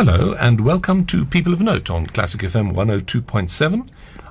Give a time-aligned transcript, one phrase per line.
[0.00, 3.88] Hello, and welcome to People of Note on Classic FM 102.7.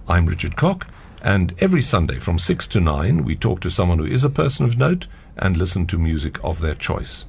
[0.08, 0.88] I'm Richard Cock,
[1.22, 4.64] and every Sunday from 6 to 9, we talk to someone who is a person
[4.64, 7.26] of note and listen to music of their choice.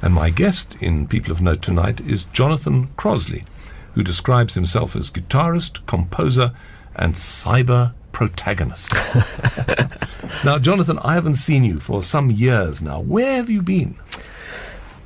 [0.00, 3.44] And my guest in People of Note tonight is Jonathan Crossley,
[3.92, 6.52] who describes himself as guitarist, composer,
[6.96, 8.90] and cyber protagonist.
[10.46, 13.00] now, Jonathan, I haven't seen you for some years now.
[13.00, 13.98] Where have you been?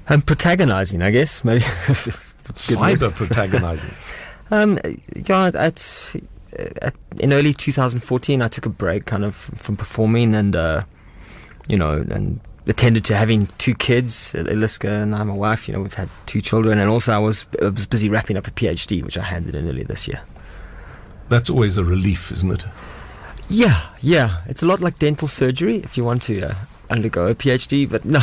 [0.09, 1.43] I'm protagonizing, I guess.
[1.43, 1.65] Maybe
[2.55, 3.91] cyber protagonizing.
[4.49, 4.79] Um,
[5.27, 10.55] yeah, at, at, in early 2014, I took a break, kind of from performing, and
[10.55, 10.85] uh,
[11.69, 15.69] you know, and attended to having two kids, Iliska and I, my wife.
[15.69, 18.47] You know, we've had two children, and also I was I was busy wrapping up
[18.47, 20.21] a PhD, which I handed in earlier this year.
[21.29, 22.65] That's always a relief, isn't it?
[23.49, 24.43] Yeah, yeah.
[24.47, 26.55] It's a lot like dental surgery if you want to uh,
[26.91, 28.21] undergo a PhD, but no,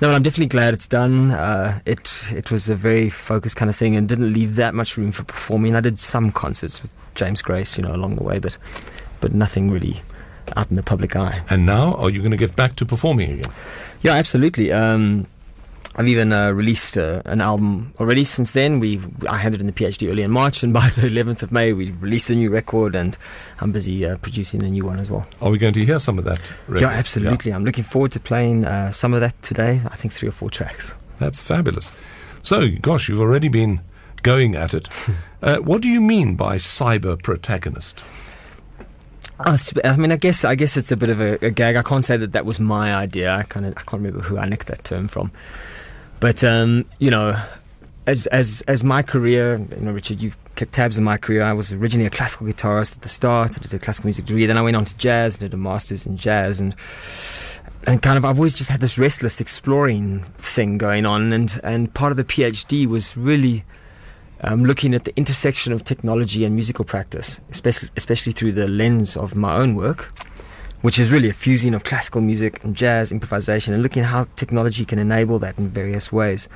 [0.00, 0.12] no.
[0.12, 1.30] I'm definitely glad it's done.
[1.30, 4.96] Uh, it it was a very focused kind of thing and didn't leave that much
[4.96, 5.74] room for performing.
[5.76, 8.58] I did some concerts with James Grace, you know, along the way, but
[9.20, 10.02] but nothing really
[10.56, 11.42] out in the public eye.
[11.48, 13.52] And now, are you going to get back to performing again?
[14.02, 14.72] Yeah, absolutely.
[14.72, 15.26] Um,
[15.96, 18.80] I've even uh, released uh, an album already since then.
[18.80, 21.72] We I handed in the PhD early in March, and by the 11th of May,
[21.72, 23.16] we released a new record, and
[23.60, 25.26] I'm busy uh, producing a new one as well.
[25.40, 26.40] Are we going to hear some of that?
[26.66, 26.82] Record?
[26.82, 27.50] Yeah, absolutely.
[27.50, 27.56] Yeah.
[27.56, 29.82] I'm looking forward to playing uh, some of that today.
[29.86, 30.94] I think three or four tracks.
[31.18, 31.92] That's fabulous.
[32.42, 33.80] So, gosh, you've already been
[34.22, 34.88] going at it.
[35.44, 38.02] Uh, what do you mean by cyber protagonist?
[39.40, 41.76] Oh, I mean, I guess I guess it's a bit of a, a, gag.
[41.76, 43.34] I can't say that that was my idea.
[43.34, 45.32] I kind of I can't remember who I nicked that term from.
[46.24, 47.38] But um, you know,
[48.06, 51.42] as as as my career, you know, Richard, you've kept tabs on my career.
[51.42, 53.58] I was originally a classical guitarist at the start.
[53.58, 54.46] I did a classical music degree.
[54.46, 56.74] Then I went on to jazz, and did a master's in jazz, and
[57.86, 61.30] and kind of I've always just had this restless exploring thing going on.
[61.34, 63.62] And and part of the PhD was really
[64.40, 69.18] um, looking at the intersection of technology and musical practice, especially especially through the lens
[69.18, 70.10] of my own work
[70.84, 74.26] which is really a fusing of classical music and jazz improvisation and looking at how
[74.36, 76.46] technology can enable that in various ways.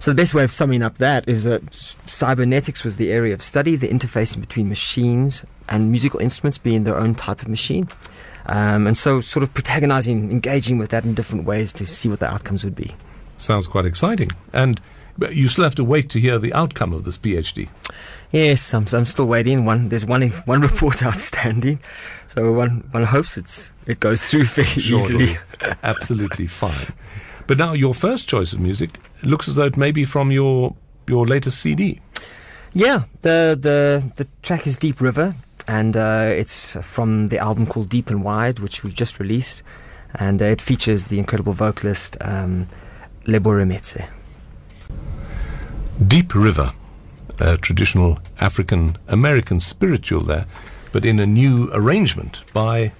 [0.00, 3.40] So the best way of summing up that is that cybernetics was the area of
[3.40, 7.86] study, the interfacing between machines and musical instruments being their own type of machine.
[8.46, 12.18] Um, and so sort of protagonizing, engaging with that in different ways to see what
[12.18, 12.96] the outcomes would be.
[13.38, 14.32] Sounds quite exciting.
[14.52, 14.80] And
[15.30, 17.68] you still have to wait to hear the outcome of this PhD.
[18.32, 19.64] Yes, I'm, I'm still waiting.
[19.64, 21.80] One there's one one report outstanding,
[22.26, 25.38] so one one hopes it's it goes through fairly sure easily.
[25.82, 26.94] Absolutely fine.
[27.46, 30.74] But now your first choice of music looks as though it may be from your
[31.06, 32.00] your latest CD.
[32.72, 35.34] Yeah, the the the track is Deep River,
[35.68, 39.62] and uh, it's from the album called Deep and Wide, which we've just released,
[40.14, 42.66] and uh, it features the incredible vocalist um,
[43.26, 44.08] Lebo Remetse.
[46.06, 46.72] Deep River
[47.38, 50.46] a traditional African American spiritual there,
[50.92, 52.92] but in a new arrangement by.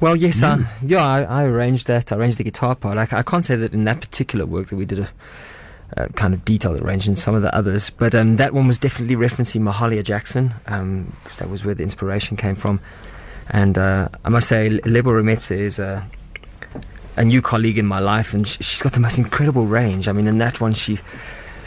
[0.00, 2.12] Well, yes, uh, yeah, I, I, arranged that.
[2.12, 2.98] I arranged the guitar part.
[2.98, 5.08] I, I, can't say that in that particular work that we did a,
[5.96, 7.18] a kind of detailed arrangement.
[7.18, 11.38] Some of the others, but um, that one was definitely referencing Mahalia Jackson, um, because
[11.38, 12.80] that was where the inspiration came from.
[13.50, 16.06] And uh, I must say, Lebo Remetse is a,
[17.16, 20.08] a new colleague in my life, and she's got the most incredible range.
[20.08, 20.98] I mean, in that one, she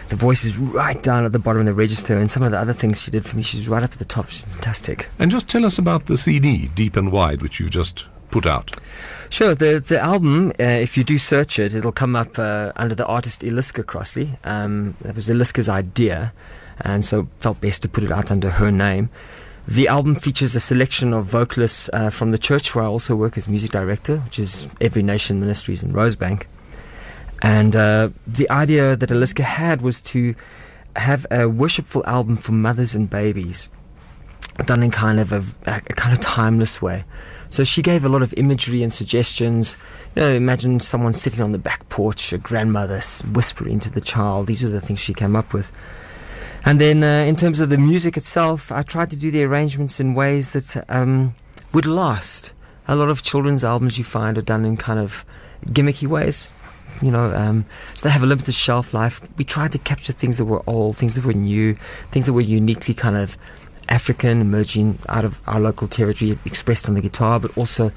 [0.10, 2.58] the voice is right down at the bottom of the register, and some of the
[2.58, 4.30] other things she did for me, she's right up at the top.
[4.30, 5.10] She's fantastic.
[5.20, 8.76] And just tell us about the CD, Deep and Wide, which you've just put out.
[9.30, 9.56] Sure.
[9.56, 13.06] The the album, uh, if you do search it, it'll come up uh, under the
[13.06, 14.38] artist Iliska Crossley.
[14.44, 16.34] Um, that was Iliska's idea,
[16.82, 19.10] and so felt best to put it out under her name.
[19.68, 23.38] The album features a selection of vocalists uh, from the church where I also work
[23.38, 26.44] as music director, which is Every Nation Ministries in Rosebank.
[27.42, 30.36] And uh, the idea that Iliska had was to
[30.96, 33.70] have a worshipful album for mothers and babies,
[34.66, 37.06] done in kind of a, a, kind of timeless way.
[37.50, 39.78] So she gave a lot of imagery and suggestions.
[40.16, 43.00] You know, imagine someone sitting on the back porch, a grandmother
[43.32, 44.48] whispering to the child.
[44.48, 45.72] These were the things she came up with.
[46.66, 50.00] And then, uh, in terms of the music itself, I tried to do the arrangements
[50.00, 51.36] in ways that um,
[51.72, 52.52] would last.
[52.90, 55.24] A lot of children's albums you find are done in kind of
[55.68, 56.50] gimmicky ways
[57.02, 59.22] you know, um, so they have a limited shelf life.
[59.38, 61.76] We tried to capture things that were old, things that were new,
[62.12, 63.38] things that were uniquely kind of
[63.90, 67.92] African, emerging out of our local territory, expressed on the guitar, but also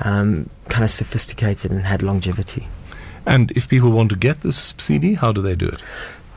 [0.00, 2.66] um, kind of sophisticated and had longevity.
[3.26, 5.82] And if people want to get this CD, how do they do it?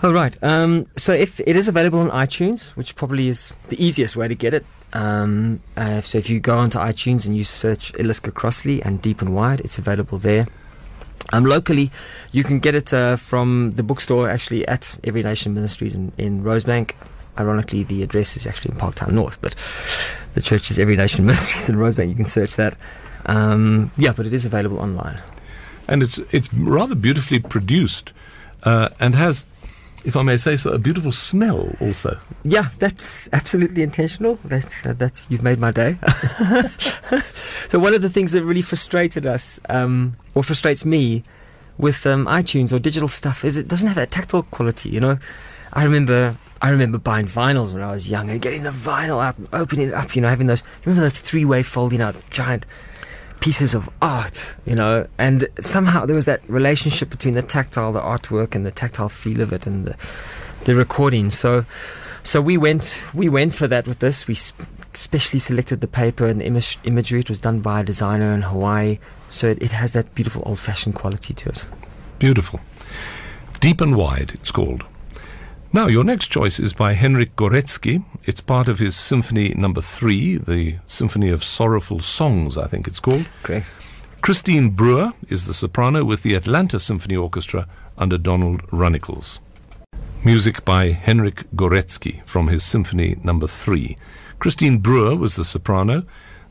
[0.04, 0.38] Oh, right.
[0.44, 4.36] Um, so if it is available on iTunes, which probably is the easiest way to
[4.36, 4.66] get it.
[4.94, 9.22] Um, uh, so if you go onto iTunes and you search Iliska Crossley and Deep
[9.22, 10.48] and Wide, it's available there.
[11.34, 11.92] Um, locally,
[12.32, 16.44] you can get it uh, from the bookstore actually at Every Nation Ministries in, in
[16.44, 16.92] Rosebank.
[17.38, 19.56] Ironically, the address is actually in Parktown North, but
[20.34, 22.10] the church is Every Nation Ministries in Rosebank.
[22.10, 22.78] You can search that.
[23.26, 25.20] Um, yeah, but it is available online.
[25.88, 28.12] And it's it's rather beautifully produced,
[28.64, 29.46] uh, and has,
[30.06, 32.18] if I may say so, a beautiful smell also.
[32.44, 34.40] Yeah, that's absolutely intentional.
[34.46, 35.98] That's uh, that's you've made my day.
[37.68, 41.24] so one of the things that really frustrated us, um, or frustrates me,
[41.78, 44.90] with um, iTunes or digital stuff is it doesn't have that tactile quality.
[44.90, 45.20] You know,
[45.74, 49.38] I remember I remember buying vinyls when I was young and getting the vinyl out,
[49.38, 50.16] and opening it up.
[50.16, 52.66] You know, having those remember those three way folding out giant
[53.40, 54.56] pieces of art.
[54.66, 58.72] You know, and somehow there was that relationship between the tactile, the artwork, and the
[58.72, 59.96] tactile feel of it, and the
[60.64, 61.30] the recording.
[61.30, 61.66] So.
[62.24, 64.28] So we went, we went for that with this.
[64.28, 67.22] We sp- specially selected the paper and the image, imagery.
[67.22, 69.00] It was done by a designer in Hawaii,
[69.30, 71.66] so it, it has that beautiful old-fashioned quality to it.
[72.20, 72.60] Beautiful.
[73.62, 74.84] Deep and Wide, it's called.
[75.74, 78.04] Now, your next choice is by Henryk Górecki.
[78.24, 83.02] It's part of his Symphony Number Three, the Symphony of Sorrowful Songs, I think it's
[83.02, 83.26] called.
[83.44, 83.72] Great.
[84.22, 87.68] Christine Brewer is the soprano with the Atlanta Symphony Orchestra
[87.98, 89.40] under Donald Runnicles.
[90.24, 93.98] Music by Henryk Górecki from his Symphony Number Three.
[94.40, 96.04] Christine Brewer was the soprano.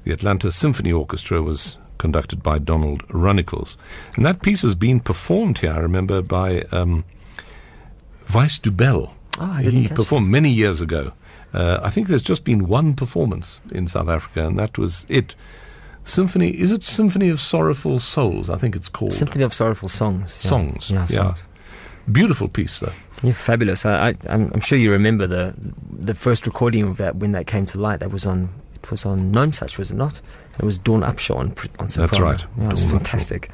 [0.04, 3.78] The Atlanta Symphony Orchestra was conducted by Donald Runnicles.
[4.14, 7.04] And that piece has been performed here, I remember, by um,
[8.26, 9.10] Vice Dubel.
[9.38, 11.12] Oh, didn't he performed many years ago.
[11.52, 15.34] Uh, I think there's just been one performance in South Africa, and that was it.
[16.04, 18.48] Symphony, is it Symphony of Sorrowful Souls?
[18.48, 19.12] I think it's called.
[19.12, 20.38] Symphony of Sorrowful Songs.
[20.44, 20.48] yeah.
[20.50, 21.06] Songs, Yeah, yeah.
[21.06, 21.46] songs.
[22.10, 22.92] Beautiful piece, though.
[23.24, 23.84] Yeah, fabulous.
[23.84, 25.54] I, I, I'm, I'm sure you remember the
[25.90, 27.98] the first recording of that when that came to light.
[28.00, 28.50] That was on
[28.80, 30.20] it was on Nonesuch, was it not?
[30.58, 32.24] It was Dawn Upshaw on, on soprano.
[32.24, 32.96] right, Yeah, it was Dawn Upshaw.
[32.98, 33.50] fantastic.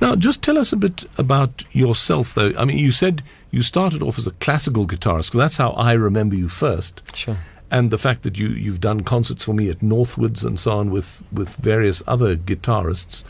[0.00, 2.52] Now, just tell us a bit about yourself, though.
[2.58, 6.34] I mean, you said you started off as a classical guitarist, that's how I remember
[6.34, 7.02] you first.
[7.14, 7.38] Sure.
[7.70, 10.90] And the fact that you, you've done concerts for me at Northwoods and so on
[10.90, 13.24] with, with various other guitarists.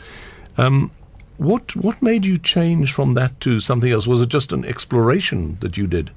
[0.57, 0.91] Um,
[1.37, 4.07] what, what made you change from that to something else?
[4.07, 6.11] Was it just an exploration that you did?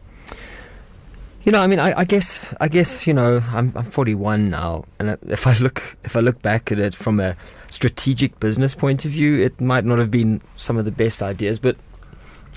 [1.45, 4.85] You know, I mean, I, I guess, I guess, you know, I'm, I'm 41 now,
[5.01, 7.37] and if I look, if I look back at it from a
[7.69, 11.59] strategic business point of view, it might not have been some of the best ideas,
[11.59, 11.77] but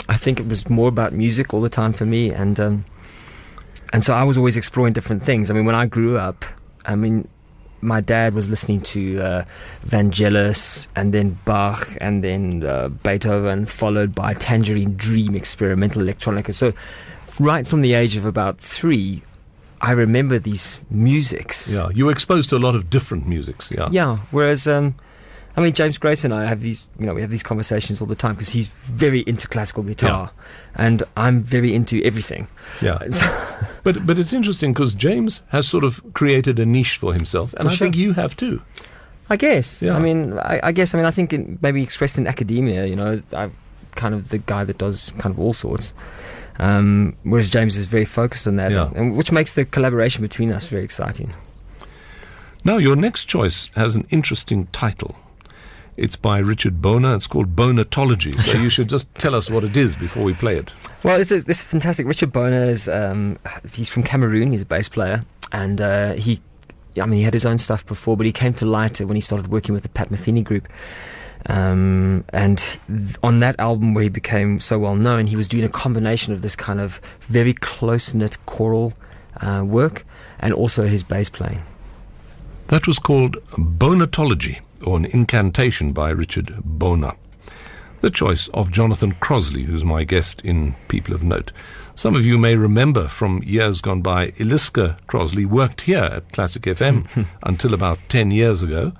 [0.09, 2.85] I think it was more about music all the time for me, and um,
[3.93, 5.49] and so I was always exploring different things.
[5.49, 6.45] I mean, when I grew up,
[6.85, 7.27] I mean,
[7.81, 9.45] my dad was listening to uh,
[9.87, 16.53] Vangelis and then Bach and then uh, Beethoven, followed by Tangerine Dream experimental electronica.
[16.53, 16.73] So,
[17.39, 19.21] right from the age of about three,
[19.81, 21.69] I remember these musics.
[21.69, 23.71] Yeah, you were exposed to a lot of different musics.
[23.71, 23.89] Yeah.
[23.91, 24.17] Yeah.
[24.31, 24.95] Whereas, um,
[25.57, 28.07] I mean, James Grace and I have these, you know, we have these conversations all
[28.07, 30.31] the time because he's very into classical guitar,
[30.75, 32.47] and I'm very into everything.
[32.81, 32.99] Yeah.
[33.85, 37.67] But, but it's interesting because James has sort of created a niche for himself, and
[37.67, 37.85] For I sure.
[37.85, 38.63] think you have too.
[39.29, 39.79] I guess.
[39.79, 39.95] Yeah.
[39.95, 40.95] I mean, I, I guess.
[40.95, 43.53] I mean, I think in, maybe expressed in academia, you know, I'm
[43.93, 45.93] kind of the guy that does kind of all sorts.
[46.57, 48.89] Um, whereas James is very focused on that, Yeah.
[48.95, 51.31] and which makes the collaboration between us very exciting.
[52.63, 55.15] Now, your next choice has an interesting title.
[55.97, 57.15] It's by Richard Bona.
[57.15, 58.39] It's called Bonatology.
[58.41, 60.73] So you should just tell us what it is before we play it.
[61.03, 62.05] Well, this is, this is fantastic.
[62.05, 63.37] Richard Bona is um,
[63.71, 64.51] he's from Cameroon.
[64.51, 66.41] He's a bass player, and uh, he,
[67.01, 69.21] I mean, he had his own stuff before, but he came to light when he
[69.21, 70.67] started working with the Pat Metheny group.
[71.47, 75.63] Um, and th- on that album where he became so well known, he was doing
[75.63, 78.93] a combination of this kind of very close knit choral
[79.41, 80.05] uh, work
[80.39, 81.61] and also his bass playing.
[82.67, 87.15] That was called Bonatology, or an incantation by Richard Bona.
[88.01, 91.51] The choice of Jonathan Crossley, who's my guest in People of Note.
[91.95, 96.61] Some of you may remember from years gone by, Iliska Crossley worked here at Classic
[96.61, 98.93] FM until about 10 years ago.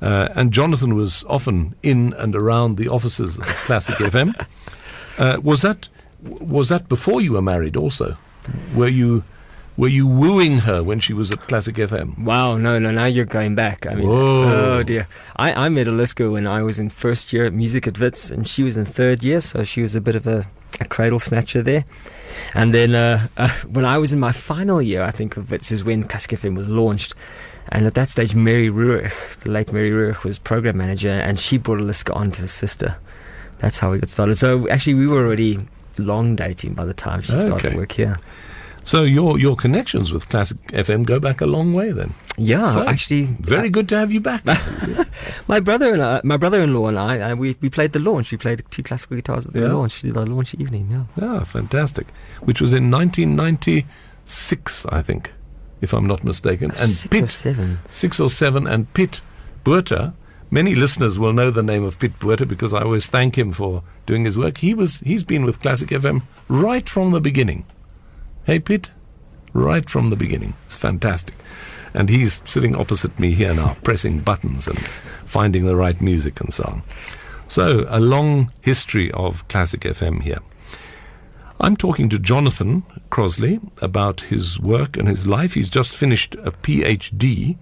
[0.00, 4.34] Uh, and Jonathan was often in and around the offices of Classic FM.
[5.18, 5.88] Uh, was that
[6.22, 7.76] was that before you were married?
[7.76, 8.16] Also,
[8.74, 9.24] were you
[9.78, 12.18] were you wooing her when she was at Classic FM?
[12.18, 13.86] Wow, no, no, now you're going back.
[13.86, 14.78] I mean, Whoa.
[14.78, 15.06] oh dear.
[15.36, 18.46] I, I met Iliska when I was in first year at music at Wits, and
[18.46, 20.46] she was in third year, so she was a bit of a,
[20.80, 21.84] a cradle snatcher there.
[22.54, 25.70] And then uh, uh, when I was in my final year, I think of Wits
[25.70, 27.14] is when Classic FM was launched.
[27.70, 31.56] And at that stage, Mary Ruich, the late Mary Ruich, was program manager, and she
[31.58, 32.96] brought Iliska on to her sister.
[33.58, 34.38] That's how we got started.
[34.38, 35.58] So actually, we were already
[35.98, 37.76] long dating by the time she started Okay.
[37.76, 38.18] work here.
[38.88, 42.10] So your your connections with Classic FM go back a long way then.
[42.38, 44.42] Yeah, So, actually, Very good to have you back.
[45.48, 48.30] my brother and I, my brother-in-law and I, uh, we, we played the launch.
[48.32, 49.72] We played two classical guitars at the Yeah.
[49.74, 50.88] launch, the launch evening.
[50.90, 51.04] Yeah.
[51.22, 52.06] yeah, fantastic.
[52.48, 55.32] Which was in 1996, I think,
[55.80, 56.70] if I'm not mistaken.
[56.78, 57.78] And Six or seven.
[57.90, 59.20] six or seven, and Pitt
[59.64, 60.12] Buerta.
[60.50, 63.82] Many listeners will know the name of Pitt Buerta because I always thank him for
[64.06, 64.58] doing his work.
[64.58, 67.66] He was he's been with Classic FM right from the beginning.
[68.48, 68.92] Hey Pitt,
[69.52, 70.54] right from the beginning.
[70.64, 71.34] It's fantastic.
[71.92, 74.78] And he's sitting opposite me here now, pressing buttons and
[75.26, 76.82] finding the right music and so on.
[77.46, 80.38] So, a long history of Classic FM here.
[81.60, 85.52] I'm talking to Jonathan Crossley about his work and his life.
[85.52, 87.58] He's just finished a PhD.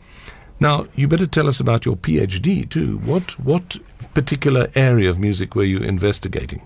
[0.59, 2.99] Now, you better tell us about your PhD too.
[2.99, 3.77] What what
[4.15, 6.63] particular area of music were you investigating?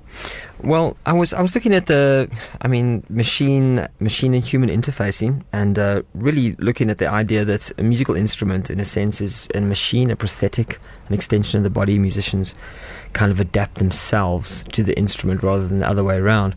[0.63, 2.31] Well, I was I was looking at the,
[2.63, 7.73] I mean, machine machine and human interfacing, and uh, really looking at the idea that
[7.79, 10.79] a musical instrument, in a sense, is a machine, a prosthetic,
[11.09, 11.99] an extension of the body.
[11.99, 12.55] Musicians
[13.13, 16.55] kind of adapt themselves to the instrument rather than the other way around.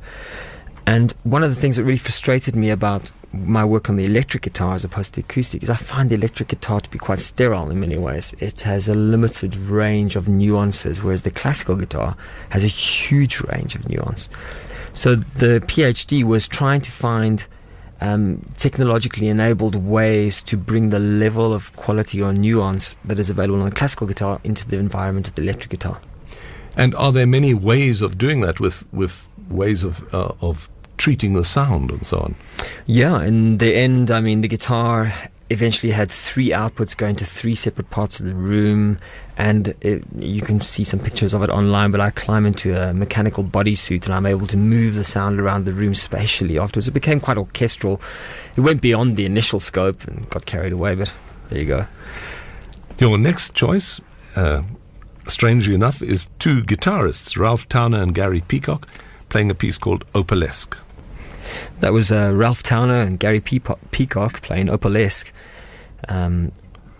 [0.85, 4.43] And one of the things that really frustrated me about my work on the electric
[4.43, 7.19] guitar as opposed to the acoustic is I find the electric guitar to be quite
[7.19, 8.35] sterile in many ways.
[8.39, 12.15] It has a limited range of nuances, whereas the classical guitar
[12.49, 14.29] has a huge range of nuance.
[14.93, 17.45] So the PhD was trying to find
[17.99, 23.61] um, technologically enabled ways to bring the level of quality or nuance that is available
[23.61, 25.99] on the classical guitar into the environment of the electric guitar.
[26.75, 31.33] And are there many ways of doing that with with ways of uh, of treating
[31.33, 32.35] the sound and so on?
[32.85, 35.13] Yeah, in the end, I mean, the guitar
[35.49, 38.97] eventually had three outputs going to three separate parts of the room,
[39.37, 41.91] and it, you can see some pictures of it online.
[41.91, 45.65] But I climb into a mechanical bodysuit and I'm able to move the sound around
[45.65, 46.87] the room spatially afterwards.
[46.87, 48.01] It became quite orchestral.
[48.55, 51.13] It went beyond the initial scope and got carried away, but
[51.49, 51.87] there you go.
[52.99, 53.99] Your next choice,
[54.35, 54.61] uh,
[55.27, 58.87] strangely enough, is two guitarists, Ralph Towner and Gary Peacock,
[59.33, 60.77] playing a piece called Opalesque.
[61.79, 65.31] That was uh, Ralph Towner and Gary Peacock playing Opalesque.
[66.07, 66.51] Um,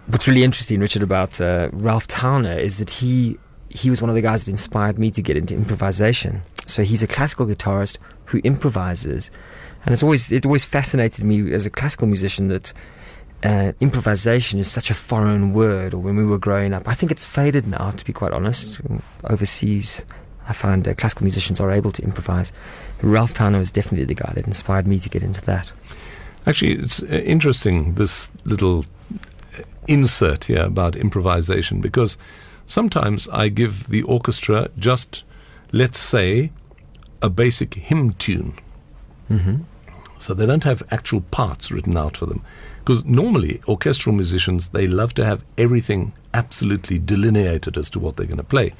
[0.08, 3.38] what's really interesting, Richard, about uh, Ralph Towner is that he
[3.70, 6.42] he was one of the guys that inspired me to get into improvisation.
[6.66, 9.30] So he's a classical guitarist who improvises,
[9.86, 12.74] and it's always it always fascinated me as a classical musician that
[13.44, 15.94] uh, improvisation is such a foreign word.
[15.94, 17.92] Or when we were growing up, I think it's faded now.
[17.92, 18.82] To be quite honest,
[19.24, 20.04] overseas,
[20.48, 22.52] I find uh, classical musicians are able to improvise.
[23.02, 25.72] Ralph Towner was definitely the guy that inspired me to get into that.
[26.46, 28.86] Actually, it's uh, interesting this little
[29.58, 32.18] uh, insert here about improvisation because
[32.66, 35.24] sometimes I give the orchestra just,
[35.72, 36.52] let's say,
[37.22, 38.54] a basic hymn tune.
[39.30, 39.64] Mm-hmm.
[40.20, 42.44] So they don't have actual parts written out for them.
[42.80, 48.26] Because normally, orchestral musicians, they love to have everything absolutely delineated as to what they're
[48.26, 48.74] going to play.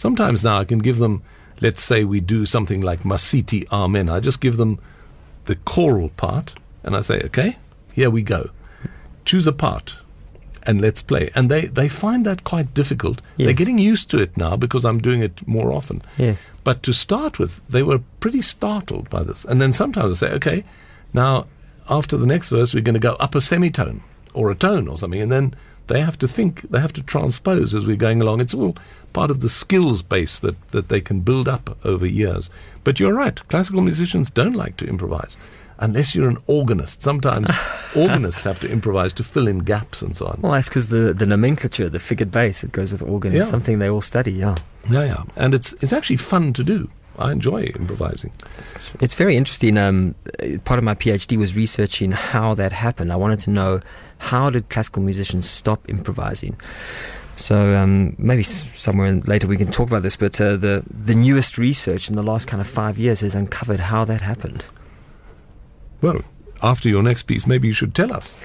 [0.00, 1.22] Sometimes now I can give them,
[1.60, 4.08] let's say we do something like Masithi Amen.
[4.08, 4.78] I just give them
[5.44, 7.58] the choral part and I say, okay,
[7.92, 8.48] here we go.
[9.26, 9.96] Choose a part
[10.62, 11.30] and let's play.
[11.34, 13.20] And they, they find that quite difficult.
[13.36, 16.00] They're getting used to it now because I'm doing it more often.
[16.16, 16.48] Yes.
[16.64, 19.44] But to start with, they were pretty startled by this.
[19.44, 20.64] And then sometimes I say, okay,
[21.12, 21.46] now
[21.90, 24.00] after the next verse, we're going to go up a semitone
[24.32, 25.20] or a tone or something.
[25.20, 25.54] And then
[25.90, 28.40] they have to think, they have to transpose as we're going along.
[28.40, 28.74] It's all
[29.12, 32.48] part of the skills base that, that they can build up over years.
[32.84, 35.36] But you're right, classical musicians don't like to improvise.
[35.82, 37.00] Unless you're an organist.
[37.02, 37.48] Sometimes
[37.96, 40.38] organists have to improvise to fill in gaps and so on.
[40.42, 43.40] Well, that's because the, the nomenclature, the figured bass that goes with organ, Yeah.
[43.42, 44.56] is something they all study, yeah.
[44.90, 45.22] Yeah, yeah.
[45.36, 46.90] And it's, it's actually fun to do.
[47.18, 48.32] I enjoy improvising.
[48.58, 49.76] It's, it's very interesting.
[49.76, 50.14] Um,
[50.64, 53.12] part of my PhD was researching how that happened.
[53.12, 53.80] I wanted to know
[54.20, 56.56] how did classical musicians stop improvising.
[57.36, 60.16] So um, maybe somewhere later we can talk about this.
[60.16, 63.80] But uh, the the newest research in the last kind of five years has uncovered
[63.80, 64.64] how that happened.
[66.02, 66.20] Well,
[66.62, 68.36] after your next piece, maybe you should tell us.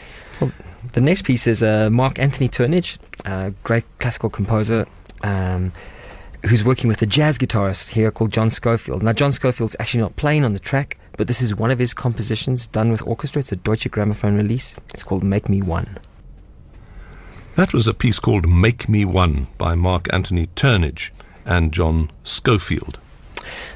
[0.94, 4.86] The next piece is uh, Mark Anthony Turnage, a great classical composer.
[5.24, 5.72] Um,
[6.46, 9.02] who's working with a jazz guitarist here called John Scofield.
[9.02, 11.94] Now, John Scofield's actually not playing on the track, but this is one of his
[11.94, 13.40] compositions done with orchestra.
[13.40, 14.76] It's a Deutsche Grammophon release.
[14.94, 15.98] It's called Make Me One.
[17.56, 21.12] That was a piece called Make Me One by Mark Anthony Turnage
[21.46, 23.00] and John Scofield.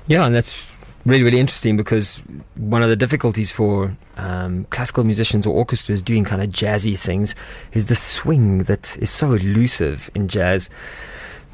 [0.07, 2.21] Yeah, and that's really, really interesting because
[2.55, 7.35] one of the difficulties for um, classical musicians or orchestras doing kind of jazzy things
[7.73, 10.69] is the swing that is so elusive in jazz.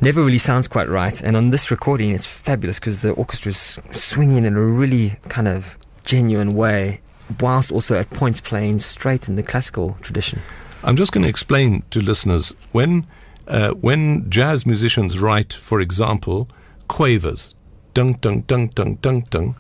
[0.02, 1.22] Never really sounds quite right.
[1.22, 5.78] And on this recording, it's fabulous because the orchestra's swinging in a really kind of
[6.04, 7.02] genuine way.
[7.40, 10.42] whilst also at points playing straight in the classical tradition.
[10.84, 13.08] I'm just going to explain to listeners when
[13.48, 16.50] uh, when jazz musicians write, for example,
[16.88, 17.54] quavers,
[17.94, 19.56] dung dung dung dung dung dung,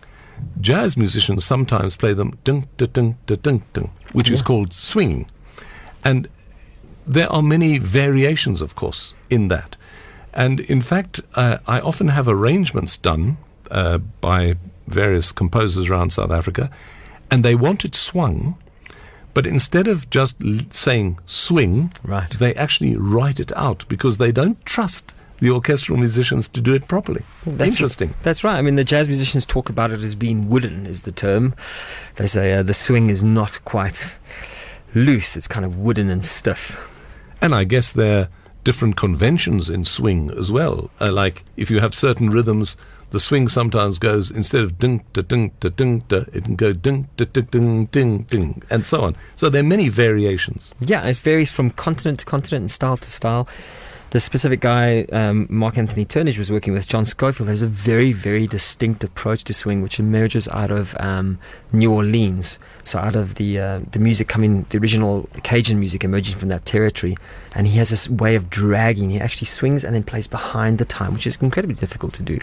[0.59, 5.29] jazz musicians sometimes play them dung dung dung dung dung, dung which is called swing,
[6.03, 6.27] and
[7.05, 9.75] there are many variations, of course, in that.
[10.35, 13.37] And in fact, uh, I often have arrangements done
[13.71, 14.55] uh, by
[14.87, 16.69] various composers around South Africa,
[17.31, 18.57] and they want it swung,
[19.33, 22.29] but instead of just l- saying swing, Right.
[22.37, 26.87] they actually write it out because they don't trust the orchestral musicians to do it
[26.87, 27.23] properly.
[27.45, 28.13] That's- Interesting.
[28.23, 28.57] That's right.
[28.57, 31.53] I mean, the jazz musicians talk about it as being wooden, is the term.
[32.15, 34.13] They say uh, the swing is not quite
[34.93, 36.77] loose; it's kind of wooden and stiff.
[37.41, 38.27] And I guess there are
[38.65, 40.89] different conventions in swing as well.
[40.99, 42.75] Uh, like if you have certain rhythms,
[43.11, 46.73] the swing sometimes goes instead of ding da ding da ding da, it can go
[46.73, 49.15] ding da ding ding ding ding, and so on.
[49.35, 50.73] So there are many variations.
[50.81, 53.47] Yeah, it varies from continent to continent and style to style.
[54.15, 58.13] The specific guy, um, Mark Anthony Turnage, was working with John Scofield, has a very,
[58.13, 61.37] very distinct approach to swing, which emerges out of um,
[61.73, 62.57] New Orleans.
[62.85, 66.63] So, out of the uh, the music coming, the original Cajun music emerging from that
[66.63, 67.17] territory,
[67.55, 69.09] and he has this way of dragging.
[69.09, 72.39] He actually swings and then plays behind the time, which is incredibly difficult to do.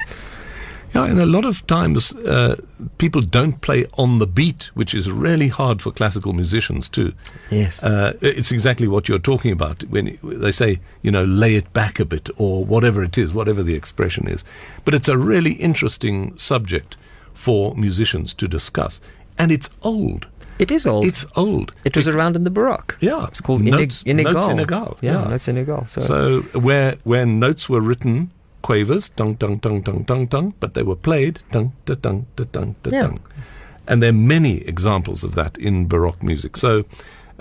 [0.94, 2.56] Yeah, and a lot of times uh,
[2.99, 7.12] people don't play on the beat, which is really hard for classical musicians too.
[7.50, 7.82] Yes.
[7.82, 11.99] Uh, it's exactly what you're talking about when they say, you know, lay it back
[12.00, 14.44] a bit or whatever it is, whatever the expression is.
[14.84, 16.96] But it's a really interesting subject
[17.32, 19.00] for musicians to discuss.
[19.38, 20.26] And it's old.
[20.58, 21.06] it is old.
[21.06, 21.72] It's old.
[21.84, 22.99] it was around in the Baroque.
[23.00, 24.34] yeah, It's called notes, Inig- Inigal.
[24.34, 24.99] notes inégales.
[25.00, 25.88] Yeah, notes inégales.
[25.88, 28.30] So, So where where notes were written,
[28.62, 32.45] quavers, dung dung dung dung dung dung, but they were played, dung da dung da
[32.45, 33.02] dung da Yeah.
[33.02, 33.19] dung.
[33.87, 36.57] And there are many examples of that in Baroque music.
[36.57, 36.85] So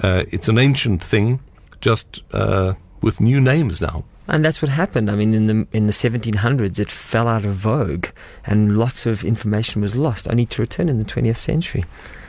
[0.03, 1.39] uh, it's an ancient thing,
[1.81, 4.03] just uh, with new names now.
[4.27, 5.09] And that's what happened.
[5.11, 8.07] I mean, in the in the 1700s, it fell out of vogue,
[8.45, 11.83] and lots of information was lost, only to return in the 20th century.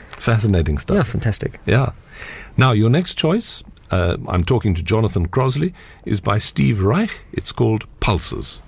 [0.08, 0.96] Fascinating stuff.
[0.96, 1.60] Yeah, fantastic.
[1.66, 1.92] Yeah.
[2.56, 5.72] Now your next choice, uh, I'm talking to Jonathan Crossley,
[6.04, 7.20] is by Steve Reich.
[7.32, 8.60] It's called Pulses.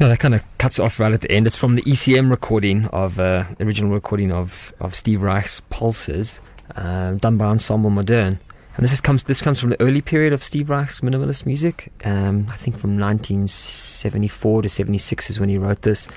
[0.00, 1.46] Yeah, that kind of cuts it off right at the end.
[1.46, 6.40] It's from the ECM recording of uh, original recording of of Steve Reich's Pulses,
[6.74, 8.40] um, done by Ensemble Modern.
[8.76, 11.92] And this is comes this comes from the early period of Steve Reich's minimalist music.
[12.02, 16.08] Um, I think from 1974 to 76 is when he wrote this.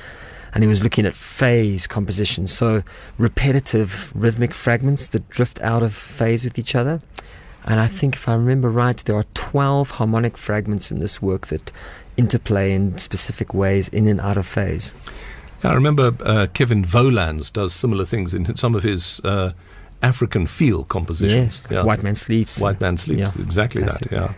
[0.53, 2.83] And he was looking at phase composition, so
[3.17, 7.01] repetitive rhythmic fragments that drift out of phase with each other.
[7.65, 11.47] And I think, if I remember right, there are 12 harmonic fragments in this work
[11.47, 11.71] that
[12.17, 14.93] interplay in specific ways in and out of phase.
[15.63, 19.51] Yeah, I remember uh, Kevin Volans does similar things in some of his uh,
[20.01, 21.63] African feel compositions.
[21.63, 21.83] Yes, Yeah.
[21.83, 22.59] White Man Sleeps.
[22.59, 23.19] White Man Sleeps.
[23.21, 24.09] Yeah, exactly fantastic.
[24.09, 24.15] that.
[24.15, 24.33] Yeah.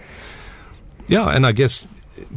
[1.07, 1.87] Yeah, and I guess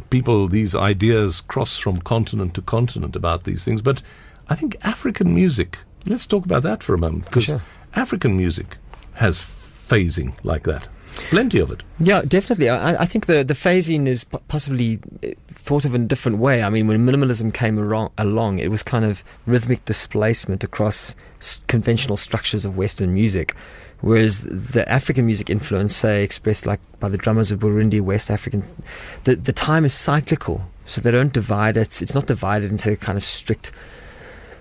[0.09, 3.81] people, these ideas cross from continent to continent about these things.
[3.81, 4.01] But
[4.49, 7.25] I think African music, let's talk about that for a moment.
[7.25, 7.61] Because Sure.
[7.95, 8.77] African music
[9.13, 9.43] has
[9.87, 10.87] phasing like that.
[11.13, 11.83] Plenty of it.
[11.99, 12.69] Yeah, definitely.
[12.69, 16.63] I, I think the, the phasing is possibly uh, thought of in a different way.
[16.63, 21.61] I mean, when minimalism came along, along it was kind of rhythmic displacement across s-
[21.67, 23.55] conventional structures of Western music.
[24.01, 28.63] Whereas the African music influence, say, expressed like by the drummers of Burundi, West African,
[29.25, 30.69] the, the time is cyclical.
[30.85, 32.01] So they don't divide it.
[32.01, 33.71] It's not divided into kind of strict,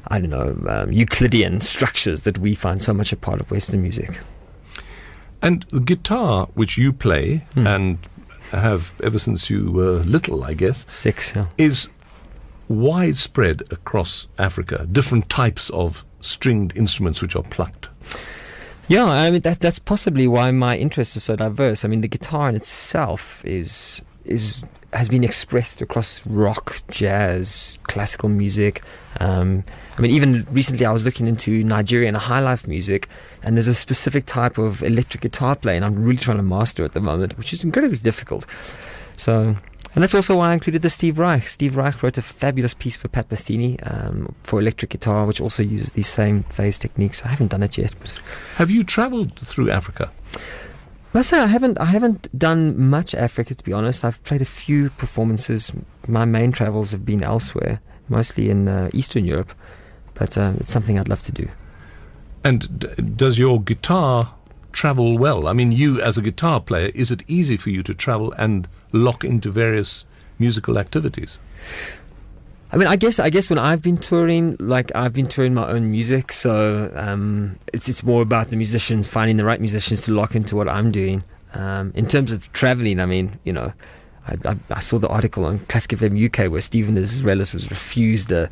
[0.09, 3.81] I don't know, um, Euclidean structures that we find so much a part of Western
[3.81, 4.11] music.
[5.43, 7.67] And the guitar, which you play Hmm.
[7.67, 7.99] and
[8.51, 11.47] have ever since you were little, I guess, Six, yeah.
[11.59, 11.89] is
[12.69, 14.87] widespread across Africa.
[14.91, 17.89] Different types of stringed instruments which are plucked.
[18.89, 21.85] Yeah, I mean that that's possibly why my interest is so diverse.
[21.85, 28.29] I mean, the guitar in itself is is has been expressed across rock, jazz, classical
[28.29, 28.83] music.
[29.21, 29.65] Um,
[29.97, 33.09] I mean, even recently I was looking into Nigerian high life music,
[33.43, 36.95] and there's a specific type of electric guitar playing I'm really trying to master at
[36.95, 38.47] the moment, which is incredibly difficult.
[39.17, 39.57] So.
[39.95, 41.47] And that's also why I included the Steve Reich.
[41.47, 45.63] Steve Reich wrote a fabulous piece for Pat Metheny um, for electric guitar, which also
[45.63, 47.25] uses these same phase techniques.
[47.25, 47.95] I haven't done it yet,
[48.57, 50.13] Have you traveled through Africa?
[51.15, 54.05] Must say I haven't I haven't done much Africa to be honest.
[54.05, 55.73] I've played a few performances.
[56.07, 59.53] My main travels have been elsewhere, mostly in uh, Eastern Europe,
[60.15, 61.49] but uh, it's something I'd love to do.
[62.45, 64.35] And d- does your guitar
[64.73, 65.49] travel well?
[65.49, 68.69] I mean, you as a guitar player, is it easy for you to travel and
[68.93, 70.05] lock into various
[70.39, 71.39] musical activities?
[72.71, 75.67] I mean, I guess I guess when I've been touring, like I've been touring my
[75.69, 80.13] own music, so um, it's it's more about the musicians finding the right musicians to
[80.13, 81.25] lock into what I'm doing.
[81.55, 83.73] Um, in terms of traveling, I mean, you know,
[84.27, 88.31] I, I, I saw the article on Classic FM UK where Steven Isserlis was refused
[88.33, 88.51] a,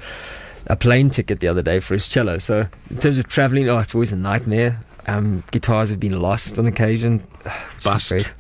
[0.66, 2.38] a plane ticket the other day for his cello.
[2.38, 4.80] So in terms of traveling, oh, it's always a nightmare.
[5.06, 7.22] Um, guitars have been lost on occasion.
[7.84, 8.32] Bust.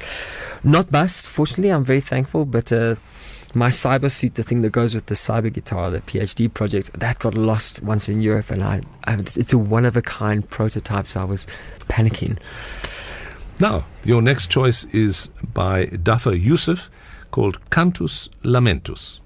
[0.64, 1.68] Not bust, fortunately.
[1.70, 2.72] I'm very thankful, but.
[2.72, 2.96] Uh,
[3.56, 7.18] my cyber suit, the thing that goes with the cyber guitar, the PhD project, that
[7.18, 11.08] got lost once in Europe, and I, I it's a one of a kind prototype,
[11.08, 11.46] so I was
[11.88, 12.38] panicking.
[13.58, 16.90] Now, your next choice is by Dhafer Youssef
[17.30, 19.20] called Cantus Lamentus.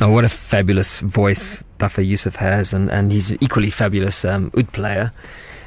[0.00, 4.50] Oh, what a fabulous voice Dhafer Youssef has, and, and he's an equally fabulous um,
[4.58, 5.12] oud player.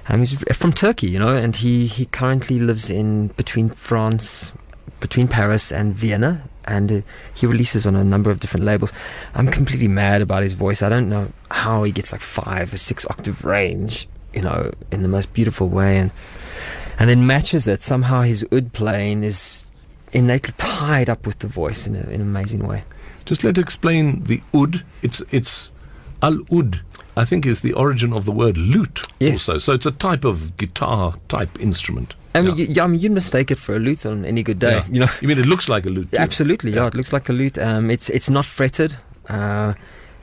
[0.09, 4.51] Um, he's from Turkey, you know, and he, he currently lives in between France,
[4.99, 7.01] between Paris and Vienna, and uh,
[7.33, 8.93] he releases on a number of different labels.
[9.33, 10.81] I'm completely mad about his voice.
[10.81, 15.01] I don't know how he gets like five or six octave range, you know, in
[15.01, 16.11] the most beautiful way, and
[16.99, 17.81] and then matches it.
[17.81, 19.65] Somehow his oud playing is
[20.11, 22.83] innately tied up with the voice in, a, in an amazing way.
[23.25, 24.83] Just let it explain the oud.
[25.01, 25.71] It's it's
[26.21, 26.81] al oud.
[27.17, 29.31] I think is the origin of the word lute Yeah.
[29.33, 29.57] also.
[29.57, 32.15] So it's a type of guitar type instrument.
[32.33, 32.65] I mean, Yeah.
[32.69, 34.71] you, I mean, you'd mistake it for a lute on any good day.
[34.77, 34.85] Yeah.
[34.89, 36.13] You know, You mean it looks like a lute?
[36.13, 36.71] absolutely.
[36.71, 36.81] Yeah.
[36.83, 36.87] Yeah.
[36.87, 37.57] it looks like a lute.
[37.57, 38.95] Um, it's it's not fretted,
[39.27, 39.73] uh,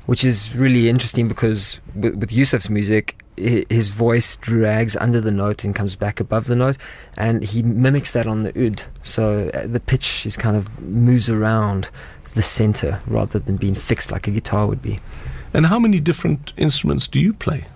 [0.06, 5.64] which is really interesting because with, with Youssef's music, his voice drags under the note
[5.64, 6.78] and comes back above the note,
[7.18, 8.82] and he mimics that on the oud.
[9.02, 11.88] So uh, the pitch is kind of moves around
[12.34, 14.98] the center rather than being fixed like a guitar would be.
[15.52, 17.66] And how many different instruments do you play?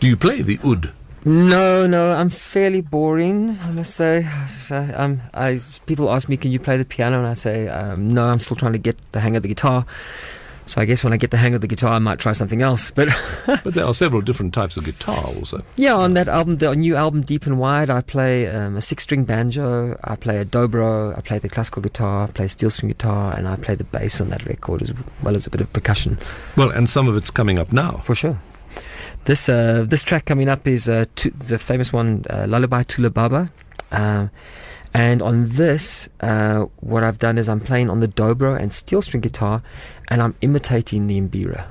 [0.00, 0.92] Do you play the oud?
[1.24, 3.58] No, no, I'm fairly boring.
[3.62, 4.26] I must say.
[4.70, 8.26] Um, I people ask me, "Can you play the piano?" and I say, um, "No,
[8.26, 9.86] I'm still trying to get the hang of the guitar."
[10.68, 12.60] So I guess when I get the hang of the guitar, I might try something
[12.60, 12.90] else.
[12.90, 13.08] But
[13.46, 15.62] But there are several different types of guitar also.
[15.76, 19.24] yeah, on that album, the new album, Deep and Wide, I play um, a six-string
[19.24, 23.34] banjo, I play a dobro, I play the classical guitar, I play steel string guitar,
[23.34, 26.18] and I play the bass on that record as well as a bit of percussion.
[26.56, 28.02] Well, and some of it's coming up now.
[28.04, 28.38] For sure.
[29.24, 33.10] This uh, this track coming up is uh, tu- the famous one, uh, Lullaby Thula
[33.12, 33.50] Baba.
[33.90, 34.28] Uh,
[34.94, 39.02] and on this, uh, what I've done is I'm playing on the dobro and steel
[39.02, 39.62] string guitar,
[40.08, 41.66] and I'm imitating the mbira.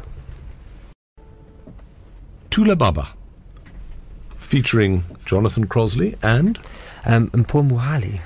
[2.52, 3.10] Thula Baba,
[4.38, 6.60] featuring Jonathan Crossley and
[7.06, 8.20] Um, Mpo Muhali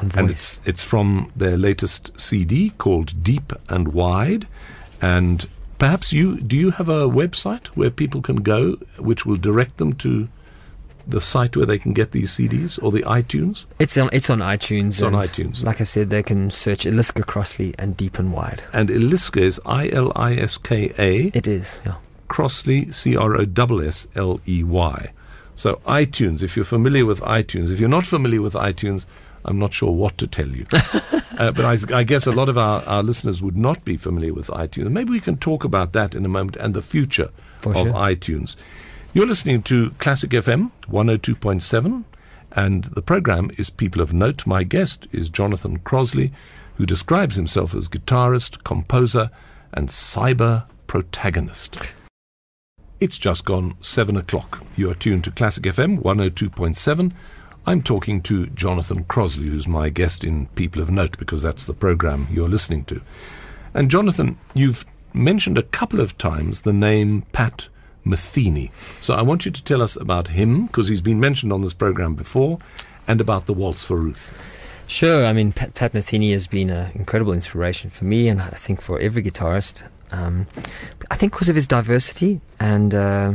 [0.00, 4.46] on and it's it's from their latest CD called Deep and Wide.
[5.02, 5.46] And
[5.78, 9.92] perhaps you do you have a website where people can go, which will direct them
[9.96, 10.28] to
[11.08, 13.64] the site where they can get these CDs or the iTunes?
[13.78, 14.88] It's on it's on iTunes.
[14.88, 15.62] It's on iTunes.
[15.64, 18.62] Like I said, they can search Iliska Crossley and Deep and Wide.
[18.72, 21.80] And Iliska is I L I S K A, It is.
[21.84, 21.94] Yeah.
[22.28, 23.46] Crossley C R O S
[23.80, 25.12] S L E Y.
[25.56, 29.06] So iTunes, if you're familiar with iTunes, if you're not familiar with iTunes,
[29.44, 30.66] I'm not sure what to tell you.
[30.72, 34.34] uh, but I, I guess a lot of our, our listeners would not be familiar
[34.34, 34.90] with iTunes.
[34.90, 37.92] Maybe we can talk about that in a moment and the future For of sure.
[37.94, 38.56] iTunes.
[39.14, 42.04] You're listening to Classic FM 102.7,
[42.52, 44.46] and the program is People of Note.
[44.46, 46.30] My guest is Jonathan Crossley,
[46.76, 49.30] who describes himself as guitarist, composer,
[49.72, 51.94] and cyber protagonist.
[53.00, 54.62] It's just gone seven o'clock.
[54.76, 57.12] You are tuned to Classic FM 102.7.
[57.66, 61.72] I'm talking to Jonathan Crossley, who's my guest in People of Note, because that's the
[61.72, 63.00] program you're listening to.
[63.72, 67.68] And Jonathan, you've mentioned a couple of times the name Pat
[68.08, 68.70] Metheny.
[69.00, 71.74] So I want you to tell us about him, because he's been mentioned on this
[71.74, 72.58] program before,
[73.06, 74.34] and about the Waltz for Ruth.
[74.86, 75.26] Sure.
[75.26, 78.80] I mean, Pat, Pat Metheny has been an incredible inspiration for me, and I think
[78.80, 79.82] for every guitarist.
[80.10, 80.46] Um,
[81.10, 83.34] I think because of his diversity, and uh,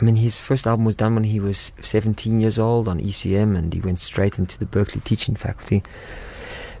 [0.00, 3.56] I mean, his first album was done when he was 17 years old on ECM,
[3.56, 5.82] and he went straight into the Berklee teaching faculty.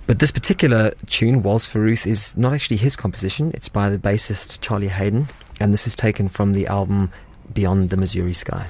[0.06, 3.50] But this particular tune, Waltz for Ruth, is not actually his composition.
[3.54, 5.26] It's by the bassist Charlie Haden,
[5.60, 7.10] and this is taken from the album
[7.52, 8.68] Beyond the Missouri Sky.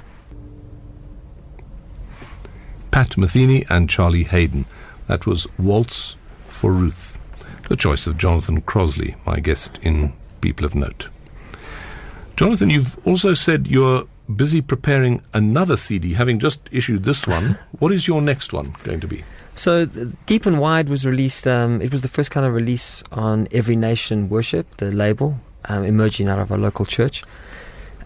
[2.90, 4.64] Pat Metheny and Charlie Haden.
[5.06, 6.16] That was Waltz
[6.48, 7.18] for Ruth,
[7.68, 11.08] the choice of Jonathan Crossley, my guest in People of Note.
[12.36, 17.58] Jonathan, you've also said you're busy preparing another CD, having just issued this one.
[17.78, 19.24] What is your next one going to be?
[19.54, 19.86] So,
[20.26, 21.46] Deep and Wide was released.
[21.46, 25.84] Um, it was the first kind of release on Every Nation Worship, the label um,
[25.84, 27.22] emerging out of our local church.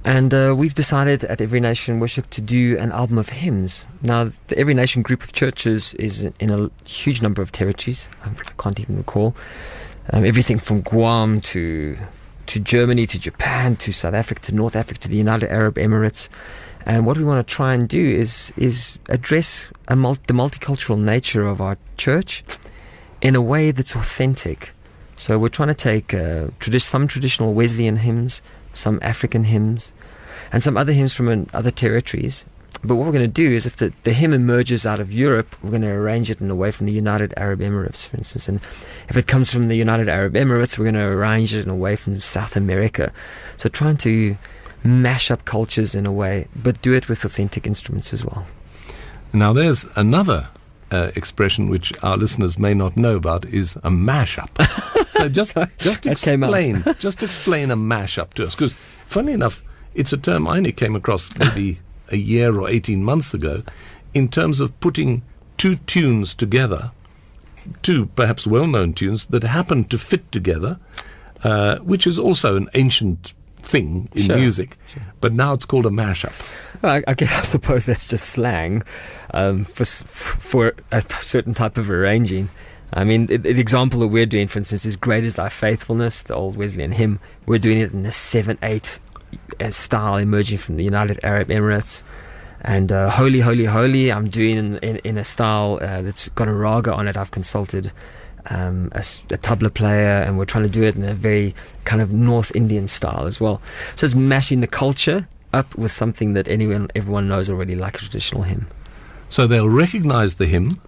[0.04, 3.84] And uh, we've decided at Every Nation Worship to do an album of hymns.
[4.00, 8.08] Now, the Every Nation group of churches is in a huge number of territories.
[8.24, 9.36] I can't even recall.
[10.12, 11.96] Um, everything from Guam to
[12.46, 16.28] to Germany, to Japan, to South Africa, to North Africa, to the United Arab Emirates.
[16.84, 21.60] And what we want to try and do is is address the multicultural nature of
[21.60, 22.42] our church
[23.20, 24.72] in a way that's authentic.
[25.16, 28.40] So we're trying to take uh, tradi- some traditional Wesleyan hymns,
[28.72, 29.92] some African hymns,
[30.52, 32.44] and some other hymns from other territories.
[32.82, 35.54] But what we're going to do is, if the, the hymn emerges out of Europe,
[35.62, 38.48] we're going to arrange it in a way from the United Arab Emirates, for instance.
[38.48, 38.60] And
[39.08, 41.76] if it comes from the United Arab Emirates, we're going to arrange it in a
[41.76, 43.12] way from South America.
[43.56, 44.36] So trying to
[44.82, 48.46] mash up cultures in a way, but do it with authentic instruments as well.
[49.32, 50.48] Now, there's another
[50.90, 54.48] uh, expression which our listeners may not know about is a mashup.
[55.20, 55.28] so
[55.78, 56.54] just just came out.
[56.54, 58.72] explain just explain a mashup to us because,
[59.06, 59.62] funnily enough,
[59.94, 63.62] it's a term I only came across maybe a year or eighteen months ago,
[64.14, 65.22] in terms of putting
[65.56, 66.90] two tunes together,
[67.82, 70.78] two perhaps well-known tunes that happen to fit together,
[71.44, 74.36] uh, which is also an ancient thing in Sure.
[74.36, 74.78] music,
[75.20, 76.32] but now it's called a mashup.
[76.82, 78.82] I, I, guess, I suppose that's just slang
[79.34, 82.48] um, for for a certain type of arranging.
[82.92, 86.22] I mean, the, the example that we're doing, for instance, is "Great is Thy Faithfulness,"
[86.22, 87.20] the old Wesleyan hymn.
[87.46, 88.98] We're doing it in a seven-eight
[89.60, 92.02] uh, style, emerging from the United Arab Emirates.
[92.62, 96.48] And uh, "Holy, Holy, Holy," I'm doing in, in, in a style uh, that's got
[96.48, 97.16] a raga on it.
[97.16, 97.92] I've consulted
[98.46, 102.02] um, a, a tabla player, and we're trying to do it in a very kind
[102.02, 103.62] of North Indian style as well.
[103.96, 107.98] So it's mashing the culture up with something that anyone, everyone knows already, like a
[107.98, 108.66] traditional hymn.
[109.28, 110.80] So they'll recognize the hymn,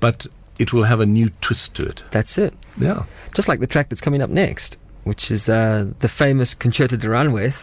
[0.00, 0.26] but
[0.58, 2.02] it will have a new twist to it.
[2.10, 2.54] That's it.
[2.78, 3.04] Yeah.
[3.34, 7.06] Just like the track that's coming up next, which is uh, the famous Concerto de
[7.06, 7.54] Aranjuez.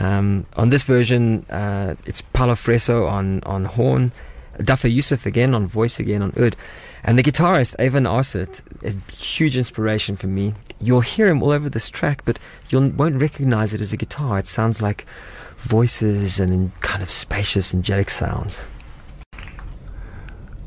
[0.00, 4.12] Um, on this version, uh, it's Paolo Fresu on, on horn,
[4.58, 6.56] Dhafer Youssef again on voice again on oud.
[7.04, 10.54] And the guitarist, Eivind Aarset, a huge inspiration for me.
[10.80, 12.38] You'll hear him all over this track, but
[12.70, 14.38] you won't recognize it as a guitar.
[14.38, 15.06] It sounds like
[15.58, 18.62] voices and kind of spacious, angelic sounds.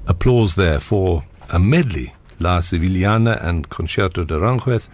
[0.07, 4.89] Applause there for a medley, La Sevillana and Concerto de Aranjuez,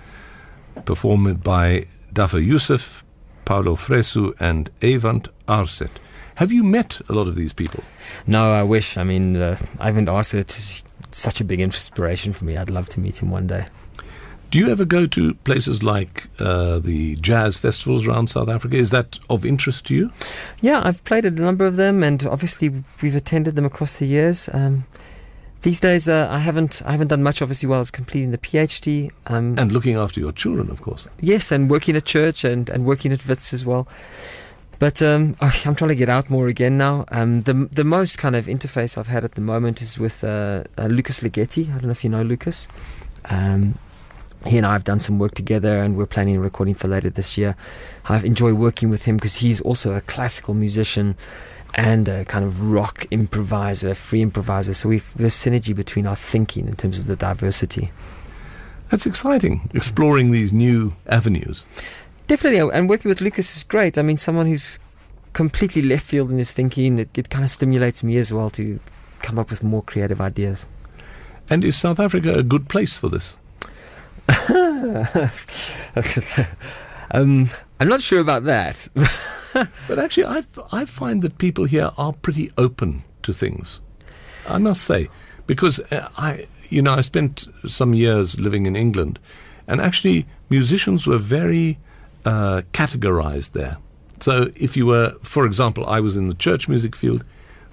[0.86, 3.04] performed by Dhafer Youssef,
[3.46, 5.91] Paolo Fresu, and Eivind Aarset.
[6.36, 7.84] Have you met a lot of these people?
[8.26, 8.98] No, I wish.
[8.98, 12.58] I mean, uh, Eivind Aarset is such a big inspiration for me.
[12.58, 13.65] I'd love to meet him one day.
[14.50, 18.78] Do you ever go to places like uh, the jazz festivals around South Africa?
[18.78, 20.12] Is that of interest to you?
[20.62, 24.06] Yeah, I've played at a number of them, and obviously we've attended them across the
[24.06, 24.50] years.
[24.54, 24.86] Um,
[25.62, 27.41] these days, uh, I haven't I haven't done much.
[27.41, 29.12] Obviously, while I was completing the PhD.
[29.28, 31.08] Um, And looking after your children, of course.
[31.22, 33.88] yes, and working at church and, and working at Wits as well.
[34.80, 37.06] But um, oh, I'm trying to get out more again now.
[37.12, 40.63] Um, the the most kind of interface I've had at the moment is with uh,
[40.78, 41.67] uh, Lukas Ligeti.
[41.70, 42.67] I don't know if you know Lukas.
[43.26, 43.80] Um,
[44.46, 47.10] he and I have done some work together, and we're planning a recording for later
[47.10, 47.56] this year.
[48.06, 51.15] I enjoy working with him because he's also a classical musician
[51.75, 54.73] and a kind of rock improviser, free improviser.
[54.73, 57.91] So we've there's synergy between our thinking in terms of the diversity.
[58.89, 61.65] That's exciting, exploring these new avenues.
[62.27, 63.97] Definitely, and working with Lukas is great.
[63.97, 64.80] I mean, someone who's
[65.38, 66.99] completely left field in his thinking.
[66.99, 68.80] It, it kind of stimulates me as well to
[69.19, 70.65] come up with more creative ideas.
[71.49, 73.38] And is South Africa a good place for this?
[77.12, 78.87] um, I'm not sure about that.
[79.87, 83.79] But actually, I, I find that people here are pretty open to things.
[84.47, 85.09] I must say,
[85.47, 89.17] because uh, I, you know, I spent some years living in England,
[89.67, 91.79] and actually, musicians were very
[92.23, 93.77] uh, categorized there.
[94.19, 97.23] So, if you were, for example, I was in the church music field,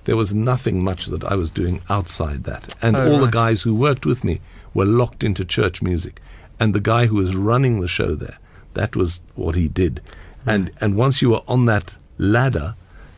[0.04, 3.62] there was nothing much that I was doing outside that, and Oh, all the guys
[3.62, 4.40] who worked with me
[4.72, 6.22] were locked into church music,
[6.58, 8.38] and the guy who was running the show there,
[8.74, 10.00] that was what he did,
[10.46, 12.74] and and once you were on that ladder,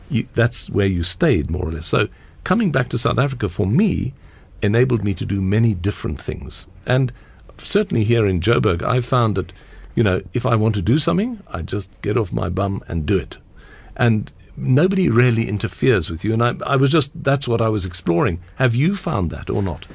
[0.09, 1.87] you, that's where you stayed more or less.
[1.87, 2.07] So
[2.43, 4.13] coming back to South Africa for me
[4.61, 7.11] enabled me to do many different things, and
[7.57, 9.53] certainly here in Joburg, I found that
[9.95, 13.05] you know if I want to do something, I just get off my bum and
[13.05, 13.37] do it,
[13.95, 16.33] and nobody really interferes with you.
[16.33, 18.41] And I, I was just that's what I was exploring.
[18.55, 19.85] Have you found that or not?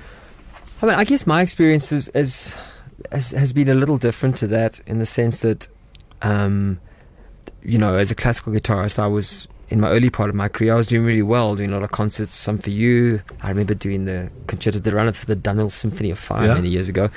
[0.83, 2.57] I mean, I guess my experience is, is,
[3.11, 5.69] has, has been a little different to that in the sense that,
[6.23, 6.79] um,
[7.63, 10.75] you know, as a classical guitarist, I was in my early part of my career,
[10.75, 13.23] I was doing really well, doing a lot of concerts, some for you.
[13.43, 16.55] I remember doing the Concerto de Aranjuez for the Dunhill Symphony of Fire Yeah.
[16.55, 17.09] many years ago.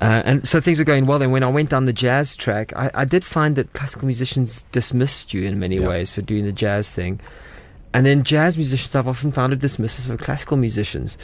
[0.00, 1.18] Uh, and so things were going well.
[1.18, 4.64] Then when I went down the jazz track, I, I did find that classical musicians
[4.70, 5.88] dismissed you in many Yeah.
[5.88, 7.18] ways for doing the jazz thing.
[7.92, 11.16] And then jazz musicians, I've often found are dismissive of classical musicians.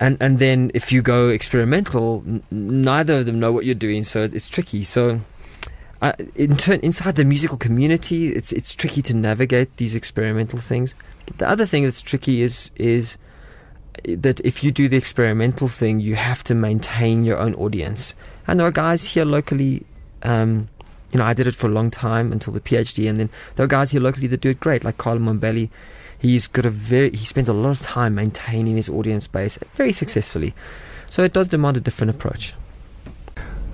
[0.00, 4.04] And and then if you go experimental, n- neither of them know what you're doing,
[4.04, 4.84] so it's tricky.
[4.84, 5.20] So
[6.00, 10.94] uh, in turn, inside the musical community, it's it's tricky to navigate these experimental things.
[11.38, 13.16] The other thing that's tricky is is
[14.04, 18.14] that if you do the experimental thing, you have to maintain your own audience.
[18.46, 19.84] And there are guys here locally.
[20.22, 20.68] Um,
[21.10, 23.64] you know, I did it for a long time until the PhD, and then there
[23.64, 25.70] are guys here locally that do it great, like Carlo Mombelli.
[26.18, 29.92] He's got a very he spends a lot of time maintaining his audience base very
[29.92, 30.54] successfully.
[31.10, 32.54] So it does demand a different approach.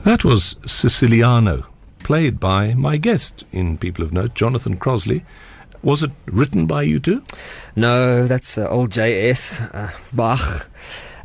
[0.04, 1.66] That was Siciliano,
[2.00, 5.24] played by my guest in People of Note, Jonathan Crossley.
[5.82, 7.22] Was it written by you too?
[7.76, 9.60] No, that's uh, old J.S.
[9.60, 10.68] Uh, Bach.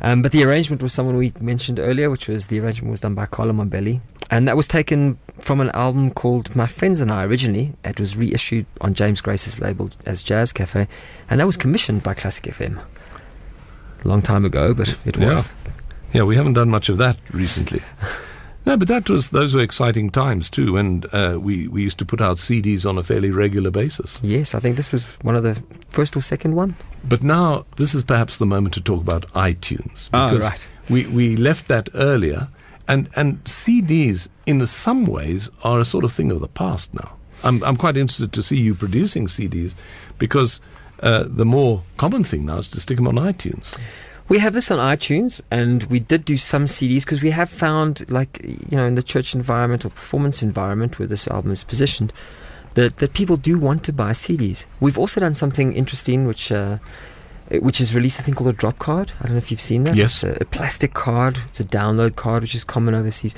[0.02, 3.14] Um, but the arrangement was someone we mentioned earlier, which was the arrangement was done
[3.14, 4.00] by Carlo Mombelli.
[4.30, 7.72] And that was taken from an album called My Friends and I originally.
[7.84, 10.86] It was reissued on James Grace's label as Jazz Cafe.
[11.28, 12.78] And that was commissioned by Classic FM.
[14.04, 15.52] A long time ago, but it was.
[16.12, 17.82] Yeah, we haven't done much of that recently.
[18.66, 22.04] no, but that was those were exciting times too, and uh, we we used to
[22.06, 24.18] put out CDs on a fairly regular basis.
[24.22, 26.74] Yes, I think this was one of the first or second one.
[27.04, 30.66] But now this is perhaps the moment to talk about iTunes Oh, right.
[30.88, 32.48] we we left that earlier,
[32.90, 37.16] and and CDs in some ways are a sort of thing of the past now.
[37.44, 39.74] I'm I'm quite interested to see you producing CDs
[40.18, 40.60] because.
[41.02, 43.74] Uh, the more common thing now is to stick them on iTunes.
[44.30, 48.08] We have this on iTunes, and we did do some CDs because we have found,
[48.10, 52.12] like you know, in the church environment or performance environment where this album is positioned,
[52.74, 54.66] that that people do want to buy CDs.
[54.78, 56.76] We've also done something interesting, which uh,
[57.52, 59.12] Uh, which is released, I think, called a drop card.
[59.20, 59.96] I don't know if you've seen that.
[59.96, 60.22] Yes.
[60.22, 61.38] It's a, a plastic card.
[61.48, 63.34] It's a download card, which is common overseas.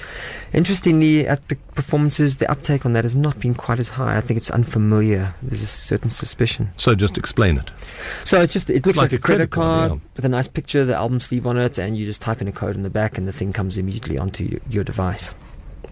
[0.53, 4.16] Interestingly, at the performances, the uptake on that has not been quite as high.
[4.16, 5.35] I think it's unfamiliar.
[5.42, 6.70] There's a certain suspicion.
[6.77, 7.70] So just explain it.
[8.25, 10.09] So it's just it looks like like, a credit, credit card, card, yeah.
[10.16, 12.53] with a nice picture, the album sleeve on it, and you just type in a
[12.53, 15.35] code in the back, and the thing comes immediately onto your, your device.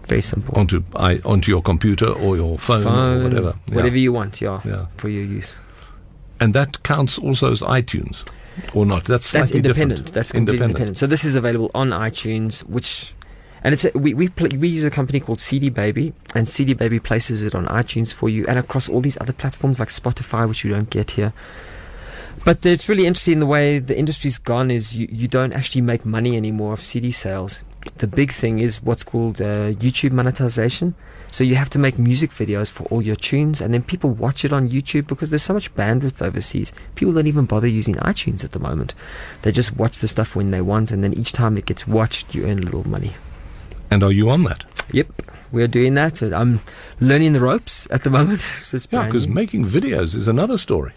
[0.07, 0.57] Very simple.
[0.57, 3.55] onto I, onto your computer or your phone, or whatever.
[3.67, 3.75] Yeah.
[3.75, 4.87] whatever you want, yeah, Yeah.
[4.97, 5.59] for your use.
[6.41, 8.27] And that counts also as iTunes,
[8.73, 9.05] or not?
[9.05, 9.89] That's That's independent.
[9.89, 10.13] different.
[10.13, 10.69] That's completely Independent.
[10.71, 10.97] independent.
[10.97, 13.13] So this is available on iTunes, which.
[13.63, 16.99] And it's a, we we, we use a company called CD Baby, and CD Baby
[16.99, 20.63] places it on iTunes for you, and across all these other platforms like Spotify, which
[20.63, 21.31] you don't get here.
[22.43, 26.05] But it's really interesting the way the industry's gone is you, you don't actually make
[26.07, 27.63] money anymore of CD sales.
[27.97, 30.95] The big thing is what's called uh, YouTube monetization.
[31.31, 34.43] So you have to make music videos for all your tunes, and then people watch
[34.43, 36.73] it on YouTube because there's so much bandwidth overseas.
[36.95, 38.93] People don't even bother using iTunes at the moment.
[39.41, 42.35] They just watch the stuff when they want, and then each time it gets watched,
[42.35, 43.13] you earn a little money.
[43.89, 44.65] And are you on that?
[44.91, 45.07] Yep,
[45.53, 46.21] we're doing that.
[46.21, 46.59] I'm
[46.99, 48.41] learning the ropes at the moment.
[48.61, 50.91] so Yeah, because making videos is another story.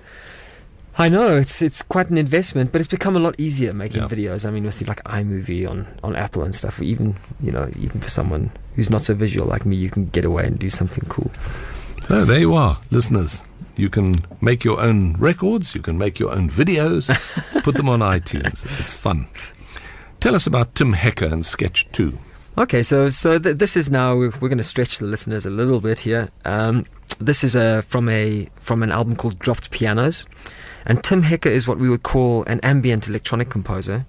[0.96, 4.08] I know it's it's quite an investment, but it's become a lot easier making Yeah.
[4.08, 4.46] videos.
[4.46, 6.80] I mean, with like iMovie on on Apple and stuff.
[6.80, 10.24] Even you know, even for someone who's not so visual like me, you can get
[10.24, 11.30] away and do something cool.
[12.06, 13.42] So there you are, listeners.
[13.76, 17.10] You can make your own records, you can make your own videos,
[17.64, 18.64] put them on iTunes.
[18.78, 19.26] It's fun.
[20.20, 22.16] Tell us about Tim Hecker and Sketch 2.
[22.56, 25.50] Okay, so so th- this is now we're, we're going to stretch the listeners a
[25.50, 26.28] little bit here.
[26.44, 26.86] Um,
[27.18, 30.24] this is a from a from an album called Dropped Pianos,
[30.86, 34.04] and Tim Hecker is what we would call an ambient electronic composer,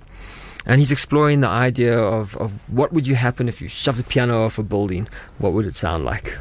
[0.65, 4.03] and he's exploring the idea of of what would you happen if you shoved a
[4.03, 5.07] piano off a building.
[5.37, 6.37] What would it sound like?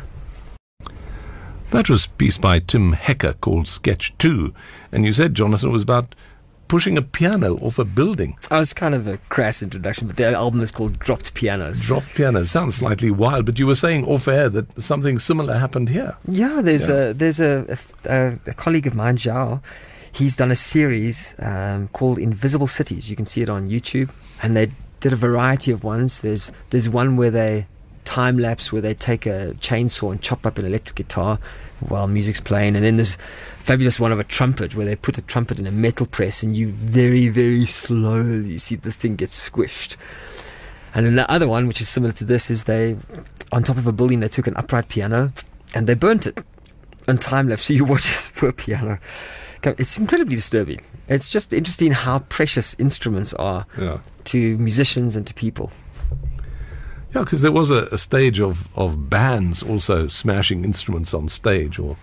[1.70, 4.55] That was a piece by Tim Hecker called Sketch 2.
[4.92, 6.14] And you said, Jonathan, it was about
[6.68, 8.37] pushing a piano off a building.
[8.51, 11.83] Oh, it's kind of a crass introduction, but the album is called Dropped Pianos.
[11.83, 12.44] Dropped piano.
[12.47, 16.16] Sounds slightly wild, but you were saying off air that something similar happened here.
[16.29, 16.94] Yeah, there's Yeah.
[17.11, 19.61] a there's a, a, a colleague of mine, Zhao.
[20.14, 23.11] He's done a series um, called Invisible Cities.
[23.11, 24.11] You can see it on YouTube,
[24.44, 26.20] and they did a variety of ones.
[26.20, 27.66] There's there's one where they
[28.05, 31.40] time lapse where they take a chainsaw and chop up an electric guitar
[31.81, 33.18] while music's playing, and then there's
[33.59, 36.57] fabulous one of a trumpet where they put a trumpet in a metal press and
[36.57, 39.96] you very very slowly see the thing get squished.
[40.94, 42.96] And then the other one, which is similar to this, is they
[43.50, 45.33] on top of a building they took an upright piano
[45.74, 46.38] and they burnt it
[47.09, 47.64] on time lapse.
[47.66, 49.00] So you watch this poor piano.
[49.66, 50.81] It's incredibly disturbing.
[51.09, 53.98] It's just interesting how precious instruments are Yeah.
[54.24, 55.70] to musicians and to people.
[57.14, 61.79] Yeah, because there was a, a stage of, of bands also smashing instruments on stage,
[61.79, 61.96] or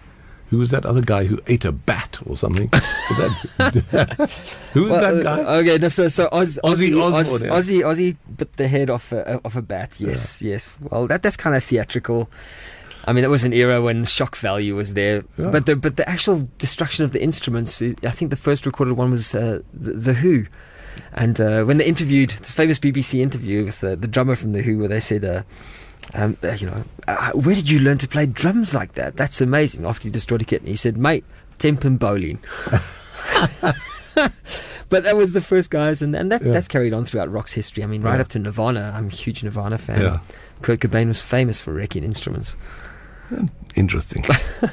[0.49, 2.69] who was that other guy who ate a bat or something?
[3.11, 4.29] That,
[4.73, 5.55] who was Well, that uh, guy?
[5.57, 7.49] okay, no, so so Oz, Ozzy Ozzy, yeah.
[7.51, 9.99] Ozzy, Ozzy bit the head off a, of a bat.
[9.99, 10.73] Yes, yes.
[10.79, 12.29] Well, that that's kind of theatrical.
[13.05, 15.49] I mean, that was an era when shock value was there, Yeah.
[15.49, 17.81] but the but the actual destruction of the instruments.
[17.81, 20.45] uh, I think the first recorded one was uh, the, the Who,
[21.13, 24.61] and uh, when they interviewed this famous BBC interview with uh, the drummer from the
[24.61, 25.25] Who, where they said.
[25.25, 25.43] Uh,
[26.15, 29.15] um, uh, you know, uh, where did you learn to play drums like that?
[29.15, 29.85] That's amazing.
[29.85, 31.23] After he destroyed a kitten, he said, mate,
[31.59, 32.39] Tempin bowling.
[34.89, 36.51] but that was the first guys, and, and that, Yeah.
[36.53, 37.83] that's carried on throughout rock's history.
[37.83, 38.21] I mean, right Yeah.
[38.21, 38.91] up to Nirvana.
[38.95, 40.01] I'm a huge Nirvana fan.
[40.01, 40.19] Yeah.
[40.61, 42.55] Kurt Cobain was famous for wrecking instruments.
[43.75, 44.25] Interesting.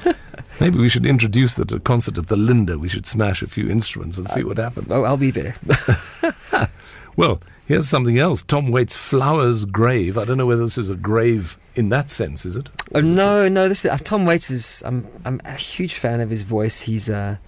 [0.60, 2.78] Maybe we should introduce a concert at the Linder.
[2.78, 4.90] We should smash a few instruments and see what happens.
[4.90, 5.56] Oh, I'll be there.
[7.18, 8.42] Well, here's something else.
[8.42, 10.16] Tom Waits' Flowers Grave.
[10.16, 12.68] I don't know whether this is a grave in that sense, is it?
[12.94, 13.66] Oh, no, no.
[13.66, 14.84] This is, uh, Tom Waits is.
[14.86, 16.82] I'm I'm a huge fan of his voice.
[16.82, 17.38] He's uh,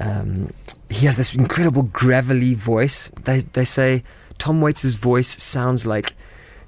[0.00, 0.52] um,
[0.90, 3.08] he has this incredible gravelly voice.
[3.22, 4.02] They they say
[4.38, 6.14] Tom Waits' voice sounds like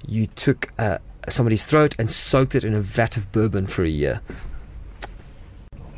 [0.07, 0.99] you took uh,
[1.29, 4.21] somebody's throat and soaked it in a vat of bourbon for a year.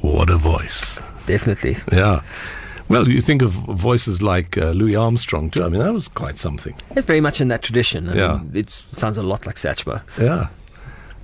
[0.02, 1.00] What a voice.
[1.26, 1.78] Definitely.
[1.92, 2.22] Yeah.
[2.90, 5.64] Well, you think of voices like uh, Louis Armstrong, too.
[5.64, 6.76] I mean, that was quite something.
[6.92, 8.10] It's very much in that tradition.
[8.10, 8.40] I Yeah.
[8.54, 10.02] it sounds a lot like Satchmo.
[10.20, 10.50] Yeah.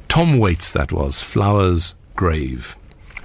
[0.08, 1.22] Tom Waits, that was.
[1.22, 2.76] Flowers Grave.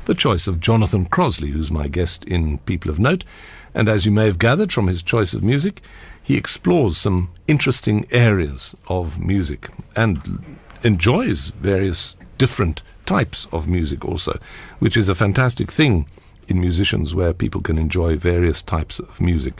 [0.06, 3.24] The choice of Jonathan Crossley, who's my guest in People of Note.
[3.72, 5.80] And as you may have gathered from his choice of music,
[6.22, 14.38] he explores some interesting areas of music and enjoys various different types of music also,
[14.78, 16.06] which is a fantastic thing
[16.48, 19.54] in musicians where people can enjoy various types of music.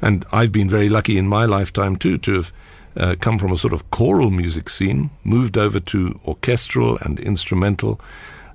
[0.00, 2.52] And I've been very lucky in my lifetime too to have
[2.96, 8.00] uh, come from a sort of choral music scene, moved over to orchestral and instrumental,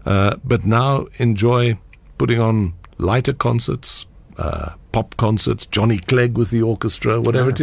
[0.05, 1.77] uh, but now enjoy
[2.17, 4.05] putting on lighter concerts,
[4.37, 7.53] uh, pop concerts, Johnny Clegg with the orchestra, whatever Oh,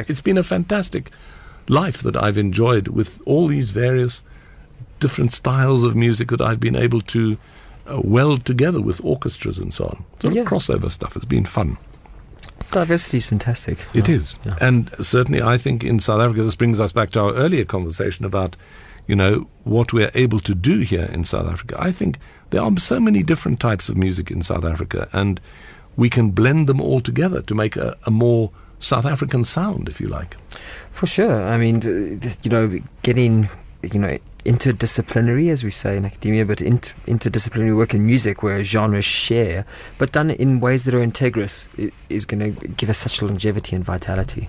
[0.00, 1.10] It's, it's been a fantastic
[1.70, 4.22] life that I've enjoyed with all these various
[4.98, 7.38] different styles of music that I've been able to
[7.86, 10.04] uh, weld together with orchestras and so on.
[10.20, 10.42] Sort Yeah.
[10.42, 11.16] of crossover stuff.
[11.16, 11.76] It's been fun.
[12.72, 13.78] Diversity is fantastic.
[13.94, 14.14] It Yeah.
[14.16, 14.38] is.
[14.44, 14.54] Yeah.
[14.60, 18.24] And certainly, I think in South Africa, this brings us back to our earlier conversation
[18.24, 18.54] about,
[19.08, 21.74] you know, what we're able to do here in South Africa.
[21.78, 22.18] I think
[22.50, 25.40] there are so many different types of music in South Africa, and
[25.96, 28.50] we can blend them all together to make a, a more
[28.80, 30.36] South African sound, if you like.
[30.90, 31.44] For sure.
[31.44, 31.82] I mean,
[32.42, 33.48] you know, getting,
[33.82, 38.64] you know, interdisciplinary, as we say in academia, but inter- interdisciplinary work in music where
[38.64, 39.64] genres share,
[39.98, 41.68] but done in ways that are integrous,
[42.08, 44.48] is going to give us such longevity and vitality.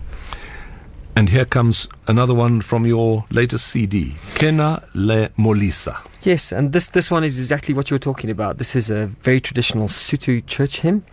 [1.15, 5.97] And here comes another one from your latest CD, Kena Le Molisa.
[6.23, 8.59] Yes, and this this one is exactly what you were talking about.
[8.59, 11.03] This is a very traditional Sotho church hymn,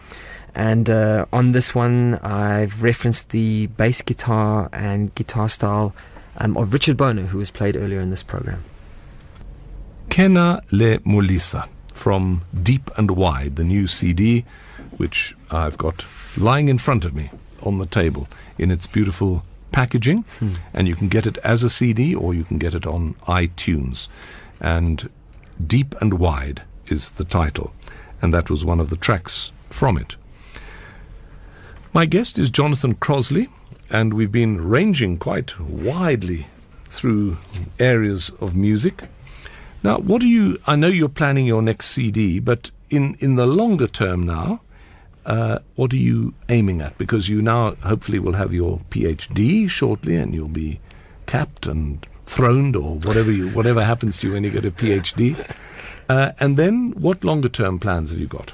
[0.54, 5.94] and uh, on this one I've referenced the bass guitar and guitar style
[6.38, 8.64] um, of Richard Bona, who was played earlier in this program.
[10.08, 14.44] Kena Le Mulisa from Deep and Wide, the new CD,
[14.96, 16.04] which I've got
[16.36, 17.30] lying in front of me
[17.62, 20.24] on the table in its beautiful packaging.
[20.72, 24.08] And you can get it as a CD or you can get it on iTunes.
[24.60, 25.10] And
[25.64, 27.72] Deep and Wide is the title.
[28.22, 30.16] And that was one of the tracks from it.
[31.94, 33.48] My guest is Jonathan Crossley,
[33.90, 36.46] and we've been ranging quite widely
[36.90, 37.38] through
[37.78, 39.04] areas of music.
[39.82, 40.58] Now, what do you?
[40.66, 44.60] I know you're planning your next CD, but in in the longer term now,
[45.24, 46.98] uh, what are you aiming at?
[46.98, 50.80] Because you now hopefully will have your PhD shortly, and you'll be
[51.26, 55.36] capped and throned, or whatever you whatever happens to you when you get a PhD.
[56.08, 58.52] Uh, and then, what longer term plans have you got?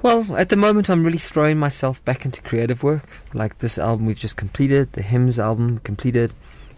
[0.00, 3.08] Well, at the moment, I'm really throwing myself back into creative work.
[3.34, 6.32] Like this album we've just completed, the Hymns album completed.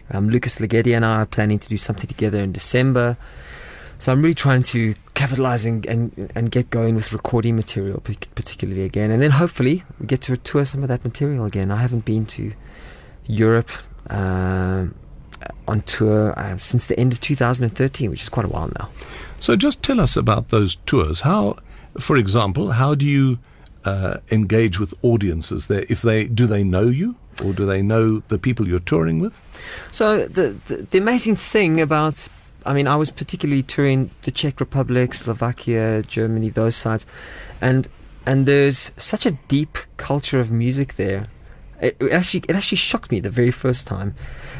[0.09, 3.17] Um, Lukas Ligeti and I are planning to do something together in December.
[3.99, 8.83] So I'm really trying to capitalize and, and, and get going with recording material, particularly
[8.83, 9.11] again.
[9.11, 11.69] And then hopefully we get to tour some of that material again.
[11.69, 12.53] I haven't been to
[13.27, 13.69] Europe
[14.09, 14.95] um,
[15.67, 18.89] on tour uh, since the end of 2013, which is quite a while now.
[19.39, 21.21] So just tell us about those tours.
[21.21, 21.57] How,
[21.99, 23.39] for example, how do you
[23.85, 25.85] uh, engage with audiences there?
[25.89, 29.41] If they do they know you, or do they know the people you're touring with?
[29.91, 32.27] So the, the the amazing thing about,
[32.65, 37.05] I mean, I was particularly touring the Czech Republic, Slovakia, Germany, those sides,
[37.59, 37.87] and
[38.25, 41.25] and there's such a deep culture of music there.
[41.81, 44.13] It, it actually it actually shocked me the very first time.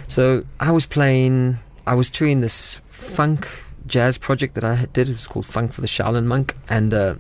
[0.08, 3.48] So I was playing, I was touring this funk
[3.92, 5.10] jazz project that I did.
[5.10, 7.16] It was called Funk for the Shaolin Monk, and uh,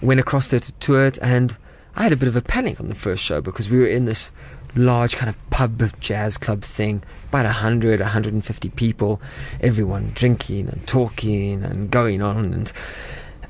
[0.00, 1.18] went across there to tour it.
[1.20, 1.56] And
[1.96, 4.04] I had a bit of a panic on the first show because we were in
[4.04, 4.30] this
[4.76, 9.20] large kind of pub jazz club thing, about 100, 150 people,
[9.60, 12.72] everyone drinking and talking and going on and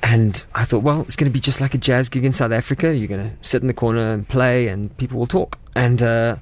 [0.03, 2.53] and I thought, well, it's going to be just like a jazz gig in South
[2.53, 2.97] Africa.
[2.97, 5.59] You're going to sit in the corner and play, and people will talk.
[5.77, 6.37] And uh,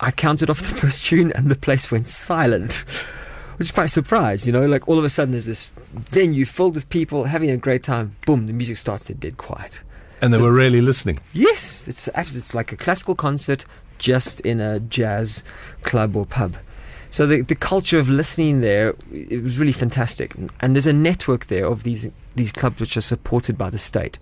[0.00, 2.84] I counted off the first tune, and the place went silent.
[3.60, 4.64] Which is quite a surprise, you know.
[4.66, 8.16] Like all of a sudden, there's this venue filled with people having a great time.
[8.24, 9.80] Boom, the music starts to dead quiet.
[10.22, 11.18] And they So- were really listening.
[11.34, 13.66] Yes, it's it's like a classical concert
[13.98, 15.42] just in a jazz
[15.82, 16.56] club or pub.
[17.10, 21.48] So the the culture of listening there it was really fantastic, and there's a network
[21.48, 24.16] there of these these clubs which are supported by the state.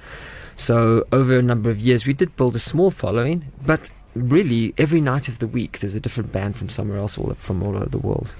[0.57, 5.01] So over a number of years, we did build a small following, but really every
[5.01, 7.89] night of the week there's a different band from somewhere else, all from all over
[7.89, 8.32] the world.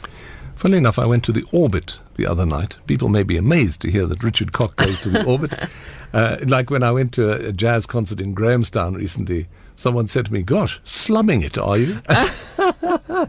[0.59, 2.75] Funnily enough, I went to the Orbit the other night.
[2.89, 5.53] People may be amazed to hear that Richard Cock goes to the Orbit.
[6.11, 9.47] Uh, like when I went to a, a jazz concert in Grahamstown recently,
[9.77, 12.01] someone said to me, Gosh, slumming it, are you?
[12.09, 13.27] I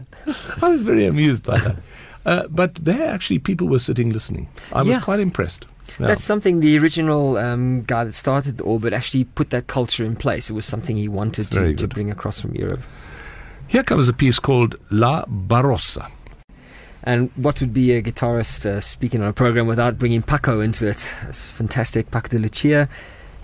[0.62, 1.76] was very amused by that.
[2.24, 4.48] Uh, but there actually people were sitting listening.
[4.72, 5.00] I was Yeah.
[5.00, 5.66] quite impressed.
[5.98, 6.06] Yeah.
[6.06, 10.16] That's something the original um, guy that started the Orbit actually put that culture in
[10.16, 10.48] place.
[10.48, 12.80] It was something he wanted to, to bring across from Europe.
[13.68, 16.10] Here comes a piece called La Barrosa.
[17.02, 20.86] And what would be a guitarist uh, speaking on a program without bringing Paco into
[20.86, 21.12] it?
[21.28, 22.10] It's fantastic.
[22.10, 22.88] Paco de Lucia,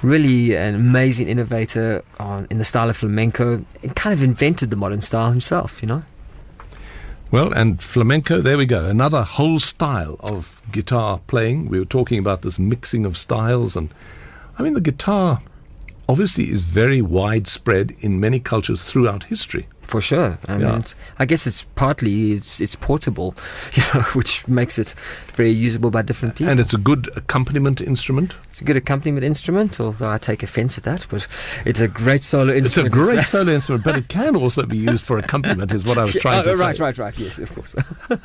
[0.03, 3.65] really an amazing innovator on, in the style of flamenco.
[3.81, 6.03] He kind of invented the modern style himself, you know?
[7.31, 8.89] Well, and flamenco, there we go.
[8.89, 11.69] Another whole style of guitar playing.
[11.69, 13.75] We were talking about this mixing of styles.
[13.75, 13.93] And
[14.59, 15.41] I mean, the guitar
[16.09, 19.67] obviously is very widespread in many cultures throughout history.
[19.87, 20.37] For sure.
[20.49, 20.79] I mean, Yeah.
[20.79, 23.35] it's, I guess it's partly it's, it's portable,
[23.75, 24.95] you know, which makes it
[25.35, 26.51] very usable by different people.
[26.51, 28.35] And it's a good accompaniment instrument.
[28.49, 31.07] it's a good accompaniment instrument, although I take offence at that.
[31.09, 31.29] But
[31.65, 32.95] it's a great solo instrument.
[32.95, 35.99] It's a great solo instrument, but it can also be used for accompaniment, is what
[35.99, 36.83] I was trying Oh, to right, say.
[36.83, 37.19] Right, right, right.
[37.19, 37.77] Yes, of course.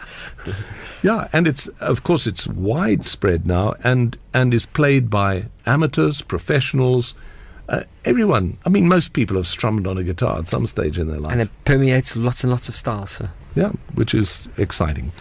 [1.03, 7.15] Yeah, and it's of course it's widespread now, and and is played by amateurs, professionals,
[7.69, 8.57] uh, everyone.
[8.65, 11.31] I mean, most people have strummed on a guitar at some stage in their life.
[11.31, 13.11] and it permeates lots and lots of styles.
[13.11, 13.29] So.
[13.55, 15.11] Yeah, which is exciting.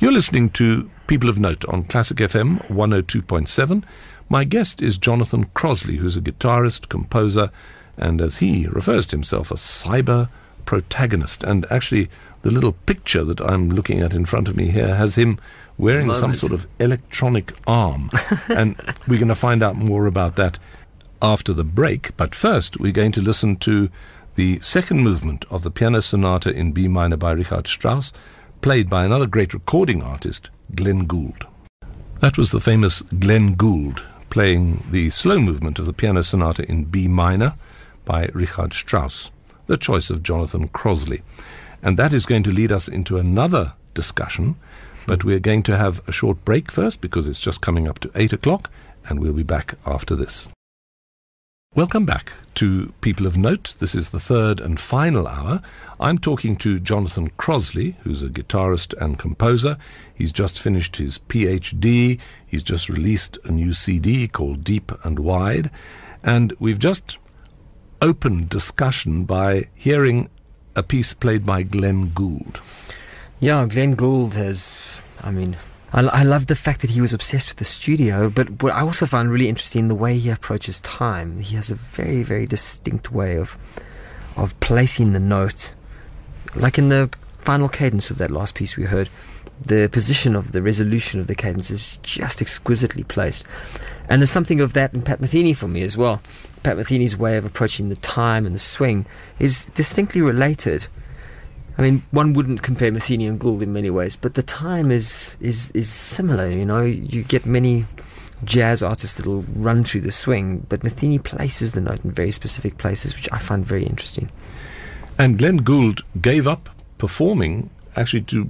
[0.00, 3.84] You're listening to People of Note on Classic FM 102.7.
[4.28, 7.50] My guest is Jonathan Crossley, who's a guitarist, composer,
[7.96, 10.28] and as he refers to himself, a cyber
[10.64, 11.44] protagonist.
[11.44, 12.08] And actually,
[12.42, 15.38] the little picture that I'm looking at in front of me here has him
[15.76, 18.10] wearing some sort of electronic arm.
[18.48, 18.76] and
[19.06, 20.58] we're going to find out more about that
[21.24, 22.14] after the break.
[22.18, 23.88] But first, we're going to listen to
[24.34, 28.12] the second movement of the piano sonata in B minor by Richard Strauss,
[28.60, 31.46] played by another great recording artist, Glenn Gould.
[32.20, 36.84] That was the famous Glenn Gould playing the slow movement of the piano sonata in
[36.84, 37.54] B minor
[38.04, 39.30] by Richard Strauss,
[39.66, 41.22] the choice of Jonathan Crossley.
[41.82, 44.56] And that is going to lead us into another discussion,
[45.06, 48.10] but we're going to have a short break first because it's just coming up to
[48.14, 48.70] 8 o'clock,
[49.08, 50.48] and we'll be back after this.
[51.76, 53.74] Welcome back to People of Note.
[53.80, 55.60] This is the third and final hour.
[55.98, 59.76] I'm talking to Jonathan Crossley, who's a guitarist and composer.
[60.14, 62.20] He's just finished his PhD.
[62.46, 65.68] He's just released a new CD called Deep and Wide.
[66.22, 67.18] And we've just
[68.00, 70.30] opened discussion by hearing
[70.76, 72.60] a piece played by Glenn Gould.
[73.40, 75.00] Yeah, Glenn Gould has.
[75.24, 75.56] I mean,
[75.94, 78.80] I, I love the fact that he was obsessed with the studio, but what I
[78.80, 81.38] also found really interesting the way he approaches time.
[81.38, 83.56] He has a very, very distinct way of
[84.36, 85.72] of placing the note,
[86.56, 89.08] like in the final cadence of that last piece we heard.
[89.60, 93.44] The position of the resolution of the cadence is just exquisitely placed,
[94.08, 96.20] and there's something of that in Pat Metheny for me as well.
[96.64, 99.06] Pat Metheny's way of approaching the time and the swing
[99.38, 100.88] is distinctly related.
[101.76, 105.36] I mean, one wouldn't compare Metheny and Gould in many ways, but the time is
[105.40, 106.48] is is similar.
[106.48, 107.86] You know, you get many
[108.44, 112.78] jazz artists that'll run through the swing, but Metheny places the note in very specific
[112.78, 114.30] places, which I find very interesting.
[115.18, 116.68] And Glenn Gould gave up
[116.98, 118.48] performing actually to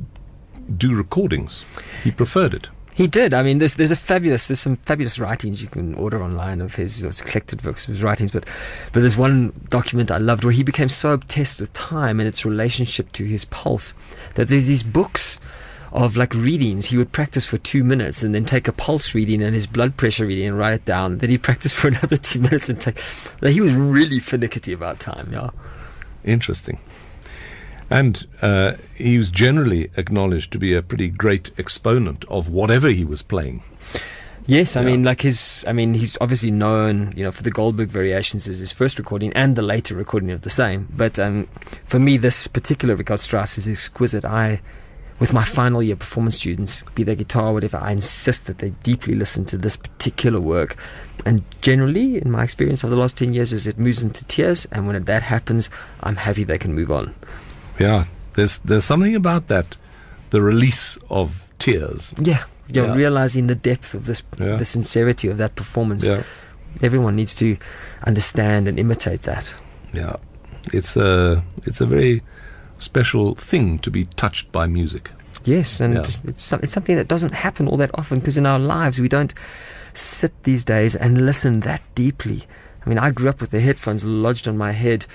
[0.76, 1.64] do recordings.
[2.02, 2.68] He preferred it.
[2.94, 3.34] He did.
[3.34, 6.76] I mean, there's there's a fabulous there's some fabulous writings you can order online of
[6.76, 8.44] his those collected works of his writings, but
[8.92, 12.44] but there's one document I loved where he became so obsessed with time and its
[12.44, 13.94] relationship to his pulse
[14.36, 15.40] that there's these books
[15.94, 16.86] of like readings.
[16.86, 19.96] He would practice for two minutes and then take a pulse reading and his blood
[19.96, 21.18] pressure reading and write it down.
[21.18, 23.00] Then he'd practice for another two minutes and take.
[23.40, 25.30] Like, he was really finicky about time.
[25.32, 25.50] Yeah.
[26.24, 26.78] Interesting.
[27.90, 33.04] And uh, he was generally acknowledged to be a pretty great exponent of whatever he
[33.04, 33.62] was playing.
[34.46, 34.86] Yes, I Yeah.
[34.88, 38.58] mean, like his, I mean, he's obviously known, you know, for the Goldberg variations as
[38.58, 40.88] his first recording and the later recording of the same.
[40.94, 41.46] But um,
[41.86, 44.24] for me, this particular Richard Strauss is exquisite.
[44.24, 44.60] I,
[45.18, 48.70] with my final year performance students, be they guitar or whatever, I insist that they
[48.82, 50.76] deeply listen to this particular work.
[51.24, 54.24] And generally, in my experience of the last 10 years, is it moves them to
[54.24, 54.66] tears.
[54.72, 55.70] And when that happens,
[56.02, 57.14] I'm happy they can move on.
[57.78, 58.04] Yeah,
[58.34, 59.76] there's there's something about that,
[60.30, 62.14] the release of tears.
[62.20, 62.94] Yeah, you're Yeah.
[62.96, 64.56] realizing the depth of this, Yeah.
[64.56, 66.06] the sincerity of that performance.
[66.06, 66.22] Yeah,
[66.82, 67.56] Everyone needs to
[68.06, 69.54] understand and imitate that.
[69.92, 70.16] yeah.
[70.72, 72.22] It's a it's a very
[72.78, 75.10] special thing to be touched by music.
[75.44, 76.00] Yes, and Yeah.
[76.00, 76.20] it's
[76.62, 79.34] it's something that doesn't happen all that often because in our lives we don't
[79.92, 82.44] sit these days and listen that deeply.
[82.84, 85.06] I mean, I grew up with the headphones lodged on my head.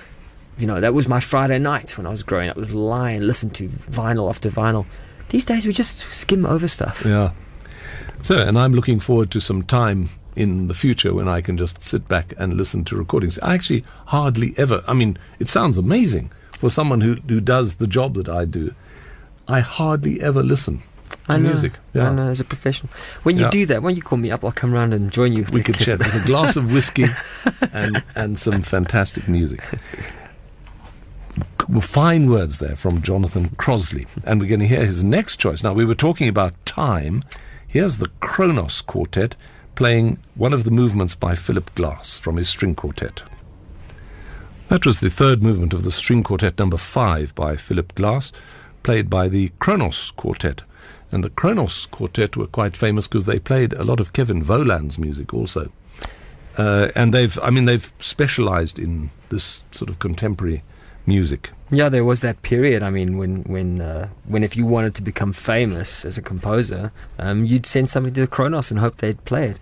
[0.60, 2.58] You know, that was my Friday night when I was growing up.
[2.58, 4.86] Was lie and listen to vinyl after vinyl.
[5.30, 7.04] These days we just skim over stuff.
[7.06, 7.32] Yeah.
[8.22, 11.82] So, and I'm looking forward to some time in the future when I can just
[11.82, 13.40] sit back and listen to recordings.
[13.40, 17.88] I actually hardly ever, I mean, it sounds amazing for someone who, who does the
[17.88, 18.74] job that I do.
[19.48, 20.80] I hardly ever listen
[21.10, 21.74] to I know, music.
[21.96, 22.92] I know, as a professional.
[23.24, 23.50] When you Yeah.
[23.52, 25.46] do that, when you call me up, I'll come round and join you.
[25.54, 27.06] We could chat with a glass of whiskey
[27.72, 29.64] and, and some fantastic music.
[31.82, 34.08] Fine words there from Jonathan Crossley.
[34.24, 35.64] And we're going to hear his next choice.
[35.64, 37.24] Now, we were talking about time.
[37.68, 39.36] Here's the Kronos Quartet
[39.76, 43.24] playing one of the movements by Philip Glass from his string quartet.
[44.68, 48.34] That was the third movement of the string quartet number five by Philip Glass,
[48.84, 50.64] played by the Kronos Quartet.
[51.12, 55.00] And the Kronos Quartet were quite famous because they played a lot of Kevin Volans
[55.00, 55.72] music also.
[56.58, 60.62] Uh, and they've, I mean, they've specialized in this sort of contemporary
[61.10, 61.52] music.
[61.72, 62.82] Yeah, there was that period.
[62.82, 66.92] I mean, when when uh, when if you wanted to become famous as a composer,
[67.18, 69.60] um, you'd send somebody to the Kronos and hope they'd play it.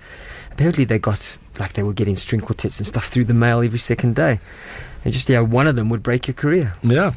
[0.51, 3.79] Apparently, they got like they were getting string quartets and stuff through the mail every
[3.79, 4.39] second day,
[5.03, 6.73] and just yeah, one of them would break your career.
[6.83, 7.11] Yeah,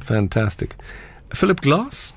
[0.00, 0.74] fantastic.
[1.32, 2.12] Philip Glass?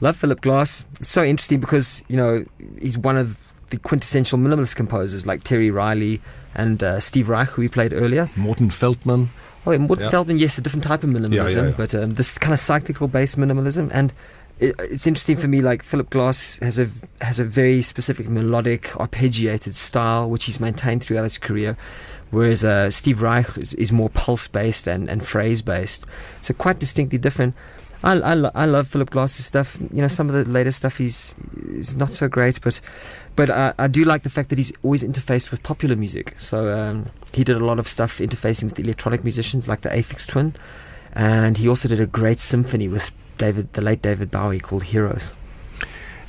[0.00, 0.84] Love Philip Glass.
[1.00, 2.44] It's so interesting because you know
[2.80, 6.20] he's one of the quintessential minimalist composers like Terry Riley
[6.54, 8.28] and uh, Steve Reich, who we played earlier.
[8.36, 9.30] Morton Feldman.
[9.66, 10.10] Oh, Yeah.
[10.10, 11.32] Feldman, yes, a different type of minimalism,
[11.76, 13.90] but um, this kind of cyclical based minimalism.
[13.92, 14.12] And
[14.60, 16.88] it, it's interesting for me, like Philip Glass has a
[17.20, 21.76] has a very specific melodic, arpeggiated style, which he's maintained throughout his career.
[22.30, 26.04] Whereas uh, Steve Reich is, is more pulse based and, and phrase based,
[26.40, 27.54] so quite distinctly different.
[28.02, 29.78] I, I, I love Philip Glass's stuff.
[29.92, 31.34] You know, some of the later stuff he's
[31.68, 32.80] is not so great, but
[33.36, 36.34] but I, I do like the fact that he's always interfaced with popular music.
[36.38, 40.26] So um, he did a lot of stuff interfacing with electronic musicians like the Aphex
[40.26, 40.54] Twin,
[41.12, 45.32] and he also did a great symphony with David, the late David Bowie, called Heroes.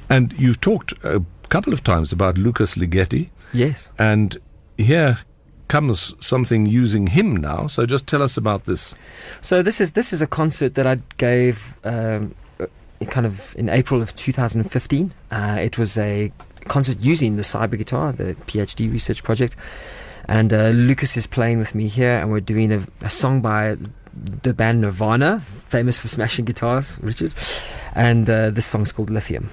[0.10, 3.90] And you've talked a couple of times about Lukas Ligeti, Yes.
[3.98, 4.38] and
[4.78, 5.20] here
[5.68, 7.66] comes something using him now.
[7.68, 8.94] So just tell us about this.
[9.42, 12.68] So this is this is a concert that I gave um, uh,
[13.10, 15.12] kind of in April of 2015.
[15.32, 16.32] Uh, it was a
[16.68, 19.56] concert using the cyber guitar, the PhD research project,
[20.28, 23.78] and uh, Lukas is playing with me here, and we're doing a, a song by
[24.44, 27.34] the band Nirvana, famous for smashing guitars, Richard,
[27.94, 29.50] and uh, this song's called Lithium.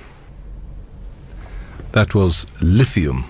[1.92, 3.24] That was Lithium,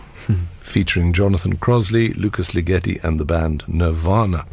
[0.61, 4.47] featuring Jonathan Crossley, Lukas Ligeti, and the band Nirvana.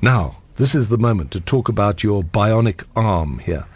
[0.00, 3.66] Now, this is the moment to talk about your bionic arm here.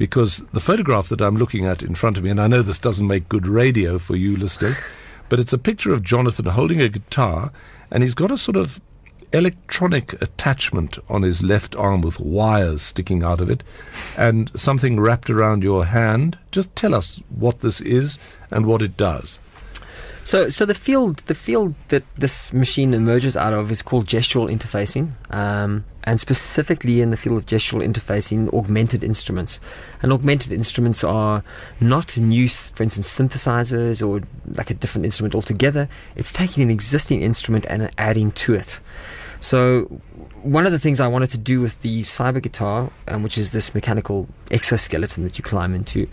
[0.00, 2.78] Because the photograph that I'm looking at in front of me, and I know this
[2.78, 4.80] doesn't make good radio for you listeners,
[5.28, 7.52] but it's a picture of Jonathan holding a guitar,
[7.90, 8.80] and he's got a sort of
[9.34, 13.62] electronic attachment on his left arm with wires sticking out of it,
[14.16, 16.38] and something wrapped around your hand.
[16.50, 18.18] Just tell us what this is
[18.50, 19.38] and what it does.
[20.24, 24.50] So, so the field, the field that this machine emerges out of is called gestural
[24.50, 29.60] interfacing, um, and specifically in the field of gestural interfacing, augmented instruments.
[30.02, 31.44] And augmented instruments are
[31.80, 34.26] not new, for instance, synthesizers or
[34.56, 35.88] like a different instrument altogether.
[36.16, 38.80] It's taking an existing instrument and adding to it.
[39.40, 40.00] So,
[40.42, 43.50] one of the things I wanted to do with the cyber guitar, um, which is
[43.50, 46.08] this mechanical exoskeleton that you climb into,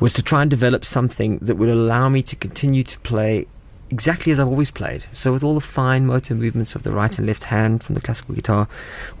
[0.00, 3.46] was to try and develop something that would allow me to continue to play
[3.90, 5.04] exactly as I've always played.
[5.12, 8.00] So, with all the fine motor movements of the right and left hand from the
[8.00, 8.68] classical guitar,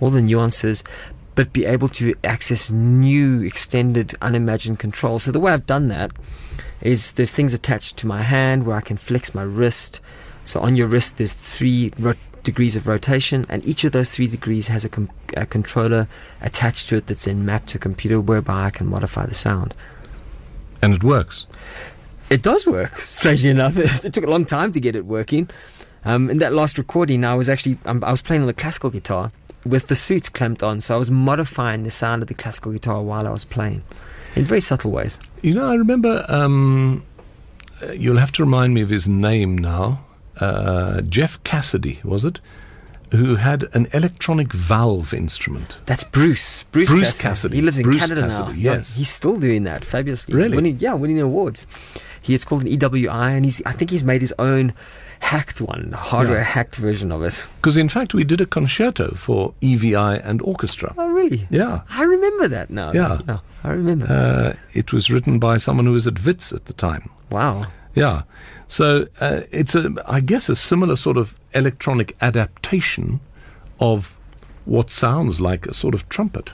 [0.00, 0.84] all the nuances,
[1.34, 5.18] but be able to access new, extended, unimagined control.
[5.18, 6.12] So, the way I've done that
[6.80, 10.00] is there's things attached to my hand where I can flex my wrist.
[10.44, 14.26] So, on your wrist, there's three ro- degrees of rotation, and each of those three
[14.26, 16.08] degrees has a, com- a controller
[16.40, 19.74] attached to it that's then mapped to a computer whereby I can modify the sound.
[20.80, 21.44] And it works.
[22.30, 23.76] It does work, strangely enough.
[24.04, 25.48] it took a long time to get it working.
[26.04, 28.90] Um, in that last recording, I was actually um, I was playing on the classical
[28.90, 29.32] guitar
[29.64, 33.02] with the suit clamped on, so I was modifying the sound of the classical guitar
[33.02, 33.82] while I was playing,
[34.36, 35.18] in very subtle ways.
[35.42, 36.24] You know, I remember.
[36.28, 37.04] Um,
[37.82, 40.04] uh, you'll have to remind me of his name now.
[40.40, 42.40] Uh, Jeff Cassidy was it?
[43.12, 45.78] who had an electronic valve instrument.
[45.86, 46.64] That's Bruce.
[46.72, 47.22] Bruce, Bruce Cassidy.
[47.22, 47.56] Cassidy.
[47.56, 48.28] He lives in Bruce Canada now.
[48.46, 48.94] Cassidy, Yeah, yes.
[48.94, 50.34] he's still doing that fabulously.
[50.34, 50.56] Really?
[50.56, 51.66] Winning, yeah, winning awards.
[52.22, 54.72] He it's called an EWI, and he's I think he's made his own
[55.20, 56.44] hacked one, hardware Yeah.
[56.44, 57.44] hacked version of it.
[57.56, 60.94] Because in fact, we did a concerto for EVI and orchestra.
[60.96, 61.46] Oh, really?
[61.50, 61.80] Yeah.
[61.90, 62.92] I remember that now.
[62.92, 63.38] Yeah.
[63.64, 64.06] I remember.
[64.06, 67.10] Uh, it was written by someone who was at WITS at the time.
[67.30, 67.66] wow.
[67.94, 68.22] Yeah.
[68.68, 73.18] So uh, it's a, I guess, a similar sort of electronic adaptation
[73.80, 74.16] of
[74.66, 76.52] what sounds like a sort of trumpet.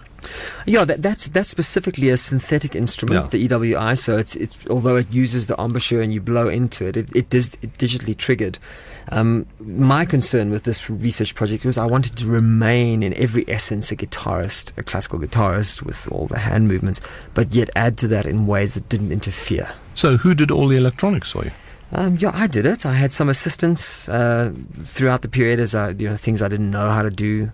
[0.66, 3.28] Yeah, that, that's that's specifically a synthetic instrument, Yeah.
[3.30, 3.96] the EWI.
[3.98, 7.34] So it's, it's although it uses the embouchure and you blow into it, it, it
[7.34, 8.58] is it digitally triggered.
[9.10, 13.92] Um, my concern with this research project was I wanted to remain in every essence
[13.92, 17.02] a guitarist, a classical guitarist with all the hand movements,
[17.34, 19.72] but yet add to that in ways that didn't interfere.
[19.94, 21.50] So who did all the electronics for you?
[21.92, 22.86] Um, yeah, I did it.
[22.86, 26.70] I had some assistance uh, throughout the period as I, you know, things I didn't
[26.70, 27.52] know how to do,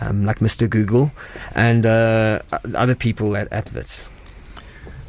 [0.00, 0.68] um, like Mr.
[0.68, 1.12] Google,
[1.54, 2.40] and uh,
[2.74, 4.08] other people at, at WITS.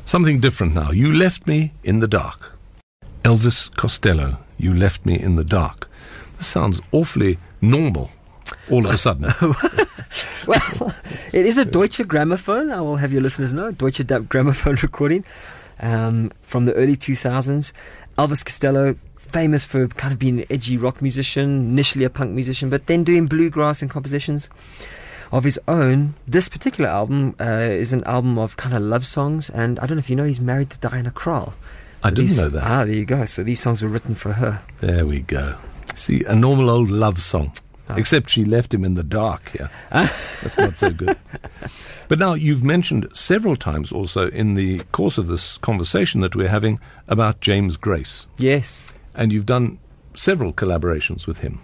[0.06, 0.92] Something different now.
[0.92, 2.54] You left me in the dark.
[3.24, 5.90] Elvis Costello, you left me in the dark.
[6.38, 8.12] This sounds awfully normal
[8.70, 9.34] all of a sudden.
[10.48, 10.96] Well,
[11.34, 12.72] it is a Deutsche Grammophon.
[12.72, 13.72] I will have your listeners know.
[13.72, 15.26] Deutsche Grammophon recording
[15.82, 17.74] um, from the early 2000s.
[18.18, 18.96] Elvis Costello,
[19.32, 23.04] famous for kind of being an edgy rock musician, initially a punk musician, but then
[23.04, 24.50] doing bluegrass and compositions
[25.32, 26.14] of his own.
[26.28, 29.98] This particular album uh, is an album of kind of love songs, and I don't
[29.98, 31.54] know if you know, he's married to Diana Krall.
[32.04, 32.64] I So didn't these- know that.
[32.64, 33.26] Ah, there you go.
[33.26, 34.62] So these songs were written for her.
[34.80, 35.56] There we go.
[35.96, 37.52] See, a normal old love song.
[37.90, 37.96] Ah.
[37.96, 39.70] Except she left him in the dark here.
[39.92, 41.18] That's not so good.
[42.10, 46.48] But now you've mentioned several times also in the course of this conversation that we're
[46.48, 48.28] having about James Grace.
[48.38, 48.82] Yes.
[49.18, 49.80] And you've done
[50.16, 51.60] several collaborations with him.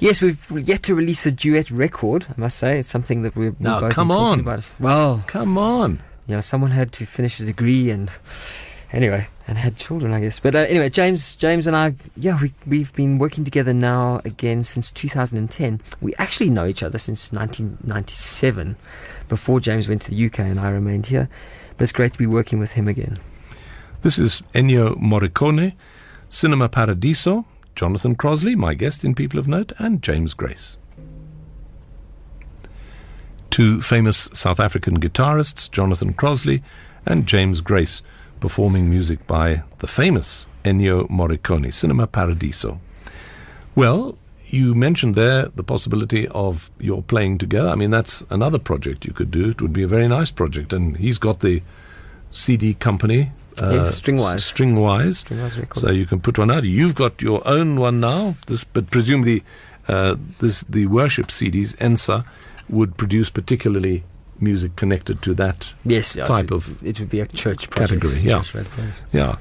[0.00, 2.26] Yes, we've yet to release a duet record.
[2.30, 4.40] I must say, it's something that we've Now, come talking on.
[4.40, 4.70] about.
[4.80, 6.00] Well, Come on.
[6.26, 8.10] you know, someone had to finish the degree and
[8.92, 10.40] anyway, and had children, I guess.
[10.40, 14.62] But uh, anyway, James, James and I, yeah, we we've been working together now again
[14.62, 15.80] since 2010.
[16.00, 18.76] We actually know each other since 1997,
[19.28, 21.28] before James went to the UK and I remained here.
[21.76, 23.16] But it's great to be working with him again.
[24.02, 25.72] This is Ennio Morricone,
[26.34, 27.44] Cinema Paradiso,
[27.76, 30.78] Jonathan Crossley, my guest in People of Note, and James Grace.
[33.50, 36.60] Two famous South African guitarists, Jonathan Crossley
[37.06, 38.02] and James Grace,
[38.40, 42.80] performing music by the famous Ennio Morricone, Cinema Paradiso.
[43.76, 47.68] Well, you mentioned there the possibility of your playing together.
[47.68, 49.50] I mean, that's another project you could do.
[49.50, 50.72] It would be a very nice project.
[50.72, 51.62] And he's got the
[52.32, 53.30] CD company.
[53.60, 54.42] Yes, Stringwise.
[54.52, 55.24] Stringwise.
[55.24, 55.80] Stringwise Records.
[55.80, 56.64] So you can put one out.
[56.64, 58.34] You've got your own one now.
[58.46, 59.42] This, but presumably,
[59.88, 62.24] uh, this the worship CDs, ENSA,
[62.68, 64.02] would produce particularly
[64.40, 68.02] music connected to that Yes, yeah, type it, of it would be a church project.
[68.02, 68.42] category, yeah.
[68.42, 68.66] Church
[69.12, 69.36] yeah.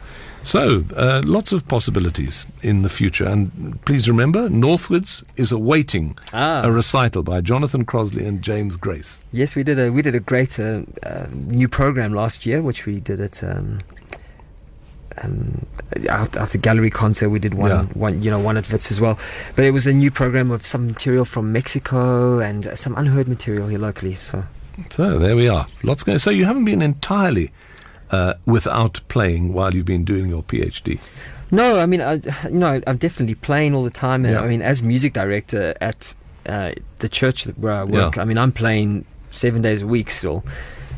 [0.45, 3.23] So, uh, lots of possibilities in the future.
[3.25, 6.61] And please remember, Northwards is awaiting Ah.
[6.65, 9.23] a recital by Jonathan Crossley and James Grace.
[9.31, 12.85] Yes, we did a we did a great uh, uh, new program last year, which
[12.85, 13.79] we did at um,
[15.21, 15.65] um,
[16.09, 17.29] at the gallery concert.
[17.29, 17.83] We did one Yeah.
[17.93, 19.17] one you know one at Wits as well,
[19.55, 23.67] but it was a new program of some material from Mexico and some unheard material
[23.67, 24.15] here locally.
[24.15, 24.43] So
[24.89, 25.67] So, there we are.
[25.83, 27.51] Lots going So, you haven't been entirely
[28.11, 30.99] uh, without playing while you've been doing your PhD.
[31.51, 32.13] no, I mean I,
[32.45, 34.41] you know I'm definitely playing all the time, and Yeah.
[34.41, 36.13] I mean as music director at
[36.47, 38.21] uh, the church where I work, Yeah.
[38.23, 40.43] I mean I'm playing seven days a week still.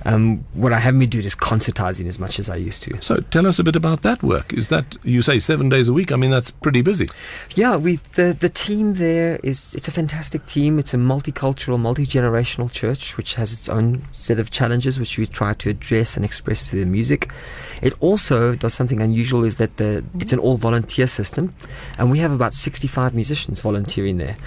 [0.05, 3.01] Um, what I haven't been doing is concertizing as much as I used to.
[3.01, 4.53] So, tell us a bit about that work.
[4.53, 6.11] Is that, you say, seven days a week?
[6.11, 7.07] I mean, that's pretty busy.
[7.55, 10.79] Yeah, we the the team there is it's a fantastic team.
[10.79, 15.25] It's a multicultural, multi generational church which has its own set of challenges which we
[15.25, 17.31] try to address and express through the music.
[17.81, 21.53] It also does something unusual is that the it's an all volunteer system,
[21.97, 24.37] and we have about sixty five musicians volunteering there.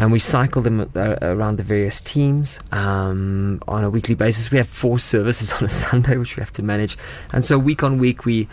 [0.00, 4.50] And we cycle them uh, around the various teams um, on a weekly basis.
[4.50, 6.96] We have four services on a Sunday, which we have to manage.
[7.34, 8.48] And so week on week, we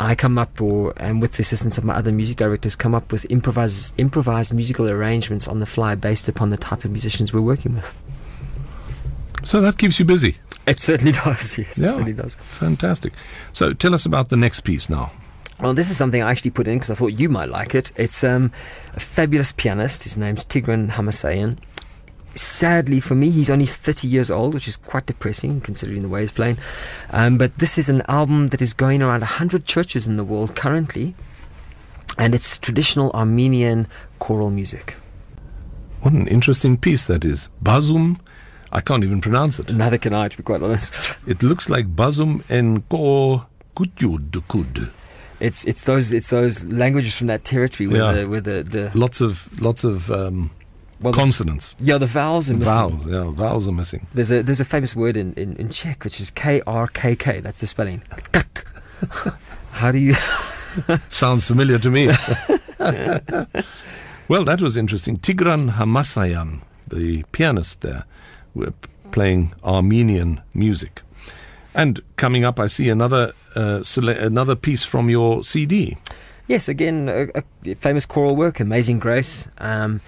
[0.00, 3.12] I come up, or and with the assistance of my other music directors, come up
[3.12, 7.40] with improvised improvised musical arrangements on the fly based upon the type of musicians we're
[7.42, 7.94] working with.
[9.44, 10.38] So, that keeps you busy.
[10.66, 11.58] It certainly does.
[11.58, 11.84] Yes, Yeah.
[11.84, 12.36] it certainly does.
[12.58, 13.12] Fantastic.
[13.52, 15.12] So, tell us about the next piece now.
[15.60, 17.90] Well, this is something I actually put in because I thought you might like it.
[17.96, 18.52] It's um,
[18.94, 20.02] a fabulous pianist.
[20.02, 21.58] His name's Tigran Hamasyan.
[22.34, 26.20] Sadly for me, he's only 30 years old, which is quite depressing considering the way
[26.20, 26.58] he's playing.
[27.10, 30.54] Um, but this is an album that is going around 100 churches in the world
[30.54, 31.14] currently,
[32.18, 33.86] and it's traditional Armenian
[34.18, 34.96] choral music.
[36.02, 37.48] What an interesting piece that is.
[37.62, 38.20] Bazum,
[38.70, 39.72] I can't even pronounce it.
[39.72, 40.92] Neither can I, to be quite honest.
[41.26, 44.90] It looks like Bazum Enko Kutyudkud.
[45.40, 48.24] It's it's those it's those languages from that territory where Yeah.
[48.24, 50.50] the the, the Lots of lots of um,
[51.00, 51.76] well, the- consonants.
[51.78, 52.72] yeah the vowels are missing.
[52.74, 54.06] Vowels, yeah, vowels are missing.
[54.14, 57.14] There's a there's a famous word in, in, in Czech which is K R K
[57.16, 57.40] K.
[57.40, 58.02] That's the spelling.
[59.72, 60.14] How do you?
[61.08, 62.06] Sounds familiar to me.
[64.28, 65.18] well, that was interesting.
[65.18, 68.04] Tigran Hamasyan, the pianist there,
[68.54, 68.72] were
[69.12, 71.02] playing Armenian music.
[71.76, 75.98] And coming up, I see another uh, another piece from your CD.
[76.48, 79.46] Yes, again, a, a famous choral work, Amazing Grace.
[79.58, 80.00] Um,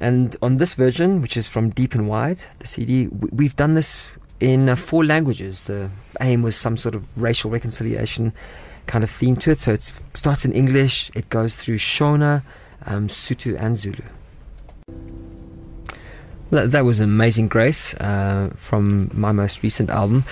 [0.00, 4.12] and on this version, which is from Deep and Wide, the CD, we've done this
[4.38, 5.64] in uh, four languages.
[5.64, 5.90] The
[6.20, 8.32] aim was some sort of racial reconciliation
[8.86, 9.58] kind of theme to it.
[9.58, 12.44] So it starts in English, it goes through Shona,
[12.86, 14.04] um, Sutu, and Zulu.
[16.50, 20.24] That, that was Amazing Grace uh, from my most recent album.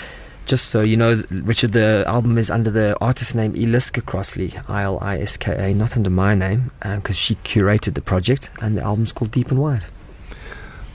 [0.46, 4.82] Just so you know, Richard, the album is under the artist name Iliska Crossley, I
[4.82, 8.76] L I S K A, not under my name, because she curated the project, and
[8.76, 9.82] the album's called Deep and Wide.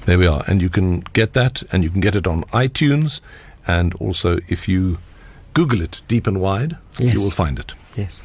[0.06, 0.44] There we are.
[0.48, 3.20] And you can get that, and you can get it on iTunes.
[3.68, 4.98] And also, if you
[5.54, 7.14] Google it deep and wide, Yes.
[7.14, 7.74] you will find it.
[7.96, 8.22] Yes.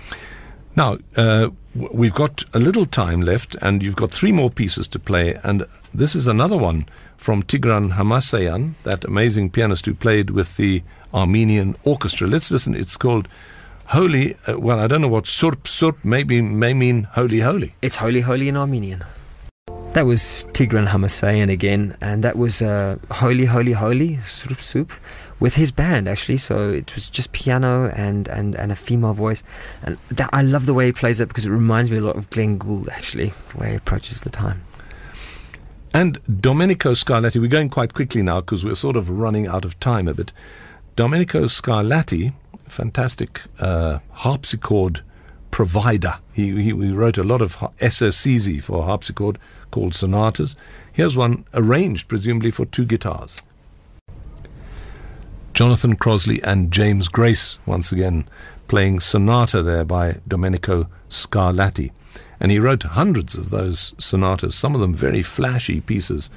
[0.77, 4.99] Now, uh, we've got a little time left, and you've got three more pieces to
[5.01, 5.39] play.
[5.43, 10.83] And this is another one from Tigran Hamasyan, that amazing pianist who played with the
[11.17, 12.27] Armenian orchestra.
[12.27, 12.75] Let's listen.
[12.75, 13.27] It's called
[13.87, 14.37] Holy.
[14.47, 17.75] Uh, well, I don't know what Surp Surp maybe may mean holy holy.
[17.81, 19.03] It's Holy Holy in Armenian.
[19.95, 24.93] That was Tigran Hamasyan again, and that was uh, Holy Holy Holy, Surp Soup,
[25.41, 26.37] with his band actually.
[26.37, 29.43] So it was just piano and, and, and a female voice.
[29.83, 32.17] And that, I love the way he plays it because it reminds me a lot
[32.17, 34.63] of Glenn Gould actually, the way he approaches the time.
[35.95, 39.81] And Domenico Scarlatti, we're going quite quickly now because we're sort of running out of
[39.81, 40.31] time a bit.
[40.97, 42.33] Domenico Scarlatti,
[42.69, 45.03] fantastic uh, harpsichord
[45.51, 46.15] provider.
[46.33, 49.39] He, he, he wrote a lot of essercizi for harpsichord
[49.71, 50.57] called sonatas.
[50.91, 53.37] Here's one arranged, presumably, for two guitars.
[55.53, 58.27] Jonathan Crossley and James Grace, once again,
[58.67, 61.91] playing sonata there by Domenico Scarlatti.
[62.41, 66.31] And he wrote hundreds of those sonatas, some of them very flashy pieces,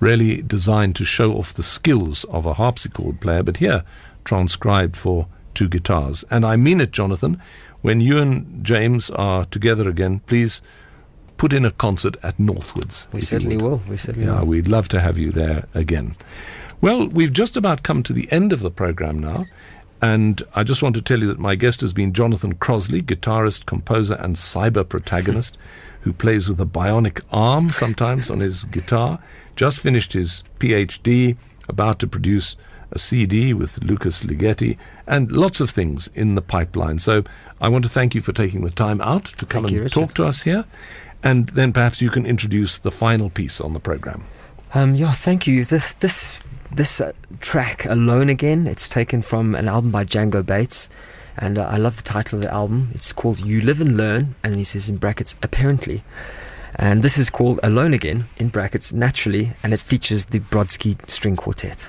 [0.00, 3.84] really designed to show off the skills of a harpsichord player, but here
[4.24, 6.24] transcribed for two guitars.
[6.30, 7.40] And I mean it, Jonathan,
[7.82, 10.62] when you and James are together again, please
[11.36, 13.06] put in a concert at Northwards.
[13.12, 13.82] We certainly will.
[13.88, 14.46] We certainly Yeah, will.
[14.46, 16.16] we'd love to have you there again.
[16.80, 19.44] Well, we've just about come to the end of the program now,
[20.02, 23.64] and I just want to tell you that my guest has been Jonathan Crossley, guitarist,
[23.66, 25.56] composer, and cyber protagonist,
[26.04, 29.18] who plays with a bionic arm sometimes on his guitar.
[29.56, 31.36] Just finished his PhD,
[31.68, 32.56] about to produce
[32.92, 34.76] a CD with Lukas Ligeti,
[35.06, 36.98] and lots of things in the pipeline.
[36.98, 37.24] So
[37.60, 40.00] I want to thank you for taking the time out to come Thank and Richard.
[40.00, 40.64] talk to us here.
[41.22, 44.24] And then perhaps you can introduce the final piece on the program.
[44.74, 45.64] Um, yeah, thank you.
[45.64, 46.38] This this
[46.70, 48.66] this uh, track alone again.
[48.66, 50.90] It's taken from an album by Django Bates,
[51.36, 52.90] and uh, I love the title of the album.
[52.94, 56.02] It's called "You Live and Learn," and he says in brackets "apparently."
[56.76, 61.36] And this is called "Alone Again" in brackets naturally, and it features the Brodsky String
[61.36, 61.86] Quartet.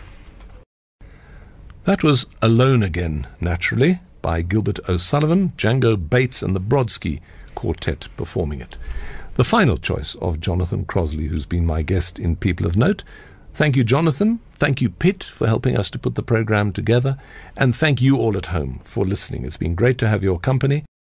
[1.85, 7.21] That was Alone Again, naturally, by Gilbert O'Sullivan, Django Bates, and the Brodsky
[7.53, 8.77] Quartet performing it.
[9.35, 13.03] The final choice of Jonathan Crossley, who's been my guest in People of Note.
[13.56, 14.41] Thank you, Jonathan.
[14.58, 17.18] Thank you, Pitt, for helping us to put the program together.
[17.56, 19.45] And thank you all at home for listening.
[19.45, 20.84] It's been great to have your company.